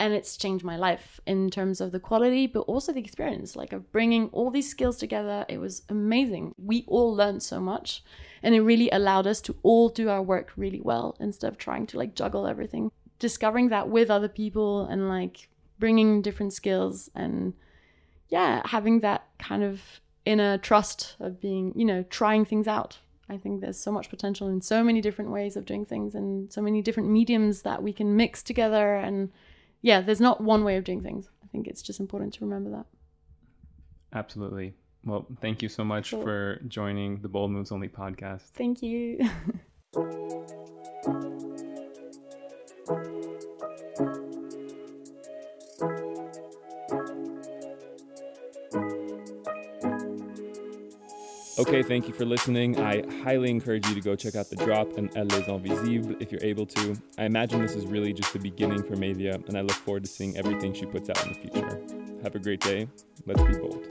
and 0.00 0.12
it's 0.12 0.36
changed 0.36 0.64
my 0.64 0.76
life 0.76 1.20
in 1.26 1.48
terms 1.48 1.80
of 1.80 1.92
the 1.92 2.00
quality 2.00 2.46
but 2.48 2.60
also 2.60 2.92
the 2.92 2.98
experience 3.00 3.54
like 3.54 3.72
of 3.72 3.92
bringing 3.92 4.28
all 4.32 4.50
these 4.50 4.68
skills 4.68 4.96
together 4.96 5.46
it 5.48 5.58
was 5.58 5.82
amazing 5.88 6.52
we 6.58 6.84
all 6.88 7.14
learned 7.14 7.42
so 7.42 7.60
much 7.60 8.02
and 8.42 8.54
it 8.54 8.62
really 8.62 8.90
allowed 8.90 9.26
us 9.26 9.40
to 9.40 9.54
all 9.62 9.88
do 9.88 10.08
our 10.08 10.22
work 10.22 10.52
really 10.56 10.80
well 10.80 11.16
instead 11.20 11.52
of 11.52 11.58
trying 11.58 11.86
to 11.86 11.96
like 11.96 12.16
juggle 12.16 12.46
everything 12.46 12.90
discovering 13.20 13.68
that 13.68 13.88
with 13.88 14.10
other 14.10 14.28
people 14.28 14.86
and 14.86 15.08
like 15.08 15.48
bringing 15.78 16.22
different 16.22 16.52
skills 16.52 17.08
and 17.14 17.52
yeah, 18.30 18.62
having 18.64 19.00
that 19.00 19.26
kind 19.38 19.62
of 19.62 19.80
inner 20.24 20.56
trust 20.58 21.16
of 21.20 21.40
being, 21.40 21.72
you 21.76 21.84
know, 21.84 22.04
trying 22.04 22.44
things 22.44 22.66
out. 22.66 22.98
I 23.28 23.36
think 23.36 23.60
there's 23.60 23.78
so 23.78 23.92
much 23.92 24.10
potential 24.10 24.48
in 24.48 24.60
so 24.60 24.82
many 24.82 25.00
different 25.00 25.30
ways 25.30 25.56
of 25.56 25.64
doing 25.64 25.84
things 25.84 26.14
and 26.14 26.52
so 26.52 26.60
many 26.60 26.82
different 26.82 27.08
mediums 27.08 27.62
that 27.62 27.82
we 27.82 27.92
can 27.92 28.16
mix 28.16 28.42
together. 28.42 28.96
And 28.96 29.30
yeah, 29.82 30.00
there's 30.00 30.20
not 30.20 30.40
one 30.40 30.64
way 30.64 30.76
of 30.76 30.84
doing 30.84 31.02
things. 31.02 31.28
I 31.42 31.46
think 31.48 31.66
it's 31.66 31.82
just 31.82 32.00
important 32.00 32.34
to 32.34 32.44
remember 32.44 32.70
that. 32.70 32.86
Absolutely. 34.12 34.74
Well, 35.04 35.26
thank 35.40 35.62
you 35.62 35.68
so 35.68 35.84
much 35.84 36.10
cool. 36.10 36.22
for 36.22 36.60
joining 36.68 37.20
the 37.22 37.28
Bold 37.28 37.50
Moves 37.50 37.72
Only 37.72 37.88
podcast. 37.88 38.42
Thank 38.54 38.82
you. 38.82 39.20
Okay, 51.60 51.82
thank 51.82 52.08
you 52.08 52.14
for 52.14 52.24
listening. 52.24 52.80
I 52.80 53.02
highly 53.22 53.50
encourage 53.50 53.86
you 53.86 53.94
to 53.94 54.00
go 54.00 54.16
check 54.16 54.34
out 54.34 54.48
The 54.48 54.56
Drop 54.56 54.96
and 54.96 55.14
les 55.14 55.46
Invisibles 55.46 56.16
if 56.18 56.32
you're 56.32 56.42
able 56.42 56.64
to. 56.64 56.96
I 57.18 57.24
imagine 57.24 57.60
this 57.60 57.74
is 57.74 57.84
really 57.84 58.14
just 58.14 58.32
the 58.32 58.38
beginning 58.38 58.82
for 58.82 58.96
Mavia, 58.96 59.34
and 59.46 59.58
I 59.58 59.60
look 59.60 59.76
forward 59.76 60.04
to 60.04 60.10
seeing 60.10 60.34
everything 60.38 60.72
she 60.72 60.86
puts 60.86 61.10
out 61.10 61.22
in 61.26 61.34
the 61.34 61.38
future. 61.38 61.82
Have 62.22 62.34
a 62.34 62.38
great 62.38 62.60
day. 62.60 62.88
Let's 63.26 63.42
be 63.42 63.58
bold. 63.58 63.89